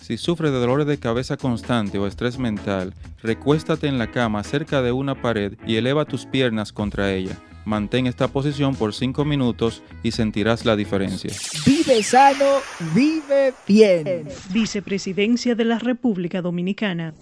Si 0.01 0.17
sufres 0.17 0.51
de 0.51 0.57
dolores 0.57 0.87
de 0.87 0.97
cabeza 0.97 1.37
constante 1.37 1.99
o 1.99 2.07
estrés 2.07 2.39
mental, 2.39 2.95
recuéstate 3.21 3.87
en 3.87 3.99
la 3.99 4.09
cama 4.09 4.43
cerca 4.43 4.81
de 4.81 4.91
una 4.91 5.21
pared 5.21 5.53
y 5.67 5.75
eleva 5.75 6.05
tus 6.05 6.25
piernas 6.25 6.73
contra 6.73 7.13
ella. 7.13 7.37
Mantén 7.65 8.07
esta 8.07 8.27
posición 8.27 8.75
por 8.75 8.93
5 8.93 9.25
minutos 9.25 9.83
y 10.03 10.11
sentirás 10.11 10.65
la 10.65 10.75
diferencia. 10.75 11.31
Vive 11.65 12.01
sano, 12.03 12.59
vive 12.93 13.53
bien. 13.67 14.27
Vicepresidencia 14.51 15.55
de 15.55 15.65
la 15.65 15.79
República 15.79 16.41
Dominicana. 16.41 17.13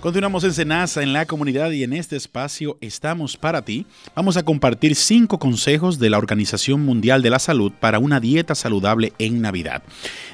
Continuamos 0.00 0.44
en 0.44 0.54
Senasa, 0.54 1.02
en 1.02 1.12
la 1.12 1.26
comunidad 1.26 1.70
y 1.72 1.84
en 1.84 1.92
este 1.92 2.16
espacio 2.16 2.78
estamos 2.80 3.36
para 3.36 3.66
ti. 3.66 3.84
Vamos 4.16 4.38
a 4.38 4.42
compartir 4.42 4.94
cinco 4.94 5.38
consejos 5.38 5.98
de 5.98 6.08
la 6.08 6.16
Organización 6.16 6.80
Mundial 6.86 7.20
de 7.20 7.28
la 7.28 7.38
Salud 7.38 7.70
para 7.78 7.98
una 7.98 8.18
dieta 8.18 8.54
saludable 8.54 9.12
en 9.18 9.42
Navidad. 9.42 9.82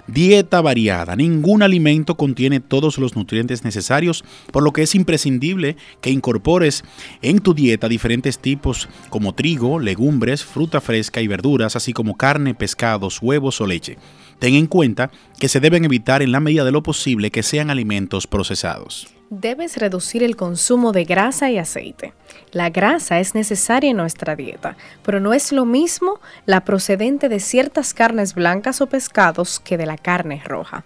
Dieta 0.07 0.61
variada. 0.61 1.17
Ningún 1.17 1.65
alimento 1.65 2.17
contiene 2.17 2.61
todos 2.61 2.97
los 2.99 3.17
nutrientes 3.17 3.65
necesarios, 3.65 4.25
por 4.53 4.63
lo 4.63 4.73
que 4.73 4.83
es 4.83 4.95
imprescindible 4.95 5.77
que 6.01 6.11
incorpores 6.11 6.85
en 7.21 7.41
tu 7.41 7.53
dieta 7.53 7.89
diferentes 7.89 8.39
tipos 8.39 8.89
como 9.09 9.35
trigo, 9.35 9.81
legumbres, 9.81 10.45
fruta 10.45 10.81
fresca 10.81 11.21
y 11.23 11.27
verduras, 11.27 11.75
así 11.75 11.93
como 11.93 12.17
carne, 12.17 12.55
pescados, 12.55 13.21
huevos 13.21 13.61
o 13.61 13.67
leche. 13.67 13.99
Ten 14.39 14.55
en 14.55 14.69
cuenta 14.69 15.11
que 15.41 15.49
se 15.49 15.59
deben 15.59 15.85
evitar 15.85 16.23
en 16.23 16.31
la 16.31 16.39
medida 16.39 16.65
de 16.65 16.71
lo 16.71 16.85
posible 16.85 17.33
que 17.33 17.43
sean 17.43 17.69
alimentos 17.69 18.29
procesados. 18.29 19.16
Debes 19.31 19.77
reducir 19.79 20.23
el 20.23 20.37
consumo 20.37 20.93
de 20.93 21.05
grasa 21.05 21.51
y 21.51 21.59
aceite. 21.59 22.15
La 22.53 22.71
grasa 22.71 23.19
es 23.19 23.35
necesaria 23.35 23.91
en 23.91 23.97
nuestra 23.97 24.37
dieta, 24.37 24.77
pero 25.03 25.19
no 25.19 25.35
es 25.35 25.51
lo 25.51 25.65
mismo 25.65 26.21
la 26.45 26.65
procedente 26.65 27.29
de 27.29 27.41
ciertas 27.41 27.93
carnes 27.93 28.35
blancas 28.35 28.81
o 28.81 28.87
pescados 28.87 29.59
que 29.59 29.77
de 29.77 29.87
la 29.87 29.99
carne 29.99 30.41
roja. 30.45 30.85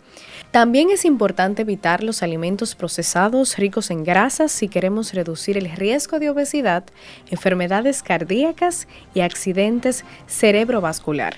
También 0.52 0.88
es 0.88 1.04
importante 1.04 1.62
evitar 1.62 2.02
los 2.02 2.22
alimentos 2.22 2.74
procesados 2.74 3.58
ricos 3.58 3.90
en 3.90 4.04
grasas 4.04 4.50
si 4.50 4.68
queremos 4.68 5.12
reducir 5.12 5.58
el 5.58 5.70
riesgo 5.70 6.18
de 6.18 6.30
obesidad, 6.30 6.84
enfermedades 7.30 8.02
cardíacas 8.02 8.88
y 9.12 9.20
accidentes 9.20 10.02
cerebrovascular. 10.26 11.36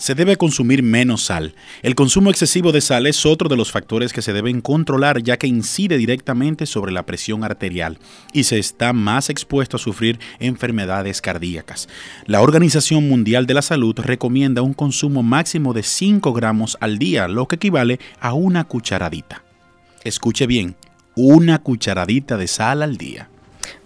Se 0.00 0.14
debe 0.14 0.36
consumir 0.36 0.82
menos 0.82 1.24
sal. 1.24 1.54
El 1.82 1.94
consumo 1.94 2.30
excesivo 2.30 2.72
de 2.72 2.80
sal 2.80 3.06
es 3.06 3.26
otro 3.26 3.50
de 3.50 3.56
los 3.58 3.70
factores 3.70 4.14
que 4.14 4.22
se 4.22 4.32
deben 4.32 4.62
controlar 4.62 5.22
ya 5.22 5.36
que 5.36 5.46
incide 5.46 5.98
directamente 5.98 6.64
sobre 6.64 6.90
la 6.90 7.04
presión 7.04 7.44
arterial 7.44 7.98
y 8.32 8.44
se 8.44 8.58
está 8.58 8.94
más 8.94 9.28
expuesto 9.28 9.76
a 9.76 9.78
sufrir 9.78 10.18
enfermedades 10.38 11.20
cardíacas. 11.20 11.86
La 12.24 12.40
Organización 12.40 13.10
Mundial 13.10 13.44
de 13.44 13.52
la 13.52 13.60
Salud 13.60 13.94
recomienda 13.98 14.62
un 14.62 14.72
consumo 14.72 15.22
máximo 15.22 15.74
de 15.74 15.82
5 15.82 16.32
gramos 16.32 16.78
al 16.80 16.96
día, 16.98 17.28
lo 17.28 17.46
que 17.46 17.56
equivale 17.56 18.00
a 18.20 18.32
una 18.32 18.64
cucharadita. 18.64 19.44
Escuche 20.02 20.46
bien, 20.46 20.76
una 21.14 21.58
cucharadita 21.58 22.38
de 22.38 22.46
sal 22.46 22.80
al 22.82 22.96
día. 22.96 23.28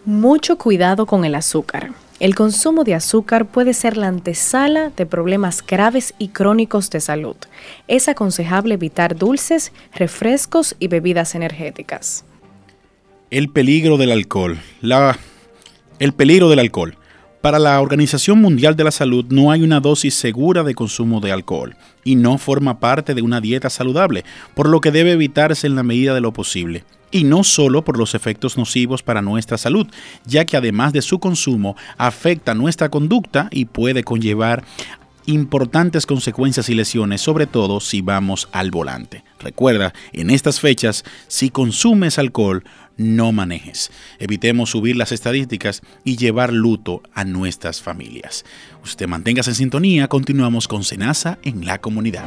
Mucho 0.04 0.58
cuidado 0.58 1.06
con 1.06 1.24
el 1.24 1.34
azúcar. 1.34 1.90
El 2.20 2.36
consumo 2.36 2.84
de 2.84 2.94
azúcar 2.94 3.46
puede 3.46 3.74
ser 3.74 3.96
la 3.96 4.06
antesala 4.06 4.90
de 4.96 5.04
problemas 5.04 5.64
graves 5.66 6.14
y 6.16 6.28
crónicos 6.28 6.88
de 6.90 7.00
salud. 7.00 7.34
Es 7.88 8.08
aconsejable 8.08 8.74
evitar 8.74 9.16
dulces, 9.16 9.72
refrescos 9.92 10.76
y 10.78 10.86
bebidas 10.86 11.34
energéticas. 11.34 12.24
El 13.32 13.48
peligro 13.48 13.96
del 13.96 14.12
alcohol. 14.12 14.60
La, 14.80 15.18
el 15.98 16.12
peligro 16.12 16.48
del 16.48 16.60
alcohol. 16.60 16.96
Para 17.40 17.58
la 17.58 17.80
Organización 17.80 18.40
Mundial 18.40 18.76
de 18.76 18.84
la 18.84 18.92
Salud 18.92 19.26
no 19.30 19.50
hay 19.50 19.62
una 19.62 19.80
dosis 19.80 20.14
segura 20.14 20.62
de 20.62 20.74
consumo 20.76 21.20
de 21.20 21.32
alcohol 21.32 21.76
y 22.04 22.14
no 22.14 22.38
forma 22.38 22.78
parte 22.78 23.14
de 23.14 23.22
una 23.22 23.40
dieta 23.40 23.70
saludable, 23.70 24.24
por 24.54 24.68
lo 24.68 24.80
que 24.80 24.92
debe 24.92 25.12
evitarse 25.12 25.66
en 25.66 25.74
la 25.74 25.82
medida 25.82 26.14
de 26.14 26.20
lo 26.20 26.32
posible 26.32 26.84
y 27.14 27.22
no 27.22 27.44
solo 27.44 27.84
por 27.84 27.96
los 27.96 28.16
efectos 28.16 28.58
nocivos 28.58 29.04
para 29.04 29.22
nuestra 29.22 29.56
salud, 29.56 29.86
ya 30.26 30.44
que 30.44 30.56
además 30.56 30.92
de 30.92 31.00
su 31.00 31.20
consumo 31.20 31.76
afecta 31.96 32.54
nuestra 32.54 32.88
conducta 32.88 33.48
y 33.52 33.66
puede 33.66 34.02
conllevar 34.02 34.64
importantes 35.26 36.06
consecuencias 36.06 36.68
y 36.68 36.74
lesiones, 36.74 37.20
sobre 37.20 37.46
todo 37.46 37.78
si 37.78 38.00
vamos 38.00 38.48
al 38.50 38.72
volante. 38.72 39.22
Recuerda, 39.38 39.94
en 40.12 40.28
estas 40.28 40.58
fechas, 40.58 41.04
si 41.28 41.50
consumes 41.50 42.18
alcohol, 42.18 42.64
no 42.96 43.30
manejes. 43.30 43.92
Evitemos 44.18 44.70
subir 44.70 44.96
las 44.96 45.12
estadísticas 45.12 45.82
y 46.02 46.16
llevar 46.16 46.52
luto 46.52 47.00
a 47.14 47.24
nuestras 47.24 47.80
familias. 47.80 48.44
Usted 48.82 49.06
manténgase 49.06 49.52
en 49.52 49.56
sintonía, 49.56 50.08
continuamos 50.08 50.66
con 50.66 50.82
Senasa 50.82 51.38
en 51.44 51.64
la 51.64 51.80
comunidad. 51.80 52.24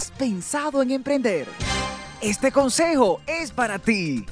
¿Has 0.00 0.10
pensado 0.12 0.80
en 0.80 0.92
emprender? 0.92 1.46
Este 2.22 2.50
consejo 2.50 3.20
es 3.26 3.50
para 3.50 3.78
ti. 3.78 4.24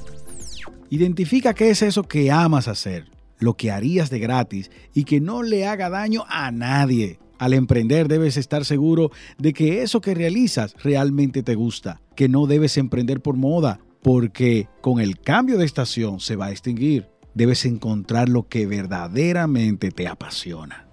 Identifica 0.89 1.53
qué 1.53 1.69
es 1.69 1.83
eso 1.83 2.05
que 2.05 2.31
amas 2.31 2.69
hacer, 2.69 3.05
lo 3.39 3.53
que 3.53 3.71
harías 3.71 4.09
de 4.09 4.19
gratis 4.19 4.71
y 4.95 5.05
que 5.05 5.21
no 5.21 5.43
le 5.43 5.67
haga 5.67 5.91
daño 5.91 6.25
a 6.27 6.51
nadie. 6.53 7.19
Al 7.39 7.53
emprender 7.53 8.09
debes 8.09 8.39
estar 8.39 8.65
seguro 8.65 9.11
de 9.37 9.53
que 9.53 9.83
eso 9.83 10.01
que 10.01 10.15
realizas 10.15 10.75
realmente 10.83 11.43
te 11.43 11.55
gusta, 11.55 12.01
que 12.17 12.31
no 12.31 12.47
debes 12.47 12.79
emprender 12.79 13.21
por 13.21 13.37
moda, 13.37 13.79
porque 14.01 14.69
con 14.81 15.01
el 15.01 15.21
cambio 15.21 15.59
de 15.59 15.67
estación 15.67 16.21
se 16.21 16.37
va 16.37 16.47
a 16.47 16.51
extinguir. 16.51 17.11
Debes 17.35 17.67
encontrar 17.67 18.31
lo 18.31 18.49
que 18.49 18.67
verdaderamente 18.67 19.91
te 19.91 20.09
apasiona. 20.09 20.88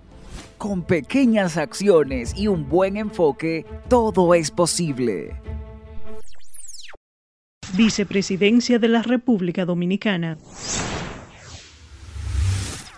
Con 0.57 0.83
pequeñas 0.83 1.57
acciones 1.57 2.33
y 2.35 2.47
un 2.47 2.69
buen 2.69 2.95
enfoque, 2.95 3.65
todo 3.89 4.33
es 4.33 4.51
posible. 4.51 5.35
Vicepresidencia 7.75 8.79
de 8.79 8.87
la 8.87 9.01
República 9.01 9.65
Dominicana. 9.65 10.37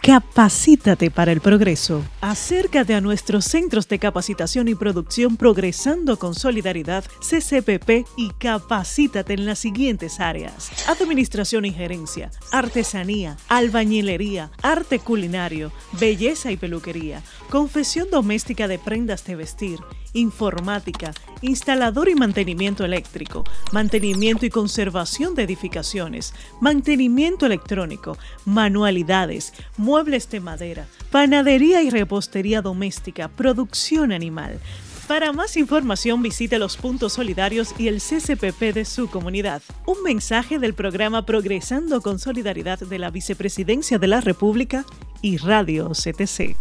Capacítate 0.07 1.11
para 1.11 1.33
el 1.33 1.41
progreso. 1.41 2.01
Acércate 2.21 2.95
a 2.95 3.01
nuestros 3.01 3.43
centros 3.43 3.89
de 3.89 3.99
capacitación 3.99 4.69
y 4.69 4.73
producción 4.73 5.35
Progresando 5.35 6.17
con 6.17 6.33
Solidaridad, 6.33 7.03
CCPP, 7.19 8.07
y 8.15 8.29
capacítate 8.39 9.33
en 9.33 9.45
las 9.45 9.59
siguientes 9.59 10.21
áreas. 10.21 10.87
Administración 10.87 11.65
y 11.65 11.73
gerencia, 11.73 12.31
artesanía, 12.53 13.35
albañilería, 13.49 14.49
arte 14.61 14.99
culinario, 14.99 15.73
belleza 15.99 16.53
y 16.53 16.55
peluquería, 16.55 17.21
confesión 17.49 18.09
doméstica 18.09 18.69
de 18.69 18.79
prendas 18.79 19.25
de 19.25 19.35
vestir, 19.35 19.79
informática, 20.13 21.13
instalador 21.41 22.09
y 22.09 22.15
mantenimiento 22.15 22.85
eléctrico, 22.85 23.43
mantenimiento 23.71 24.45
y 24.45 24.49
conservación 24.49 25.35
de 25.35 25.43
edificaciones, 25.43 26.33
mantenimiento 26.61 27.45
electrónico, 27.45 28.17
manualidades, 28.45 29.53
muebles 29.77 30.29
de 30.29 30.39
madera, 30.39 30.87
panadería 31.11 31.81
y 31.81 31.89
repostería 31.89 32.61
doméstica, 32.61 33.27
producción 33.27 34.11
animal. 34.11 34.59
Para 35.07 35.31
más 35.31 35.55
información 35.55 36.21
visite 36.21 36.59
los 36.59 36.75
puntos 36.75 37.13
solidarios 37.13 37.73
y 37.77 37.87
el 37.87 38.01
CCPP 38.01 38.73
de 38.73 38.83
su 38.83 39.09
comunidad. 39.09 39.61
Un 39.85 40.03
mensaje 40.03 40.59
del 40.59 40.73
programa 40.73 41.25
Progresando 41.25 42.01
con 42.01 42.19
Solidaridad 42.19 42.79
de 42.79 42.99
la 42.99 43.09
Vicepresidencia 43.09 43.99
de 43.99 44.07
la 44.07 44.19
República 44.19 44.85
y 45.21 45.37
Radio 45.37 45.91
CTC. 45.91 46.57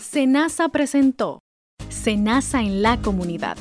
Senasa 0.00 0.68
presentó 0.70 1.38
Senasa 1.90 2.60
en 2.60 2.82
la 2.82 2.96
comunidad. 2.96 3.56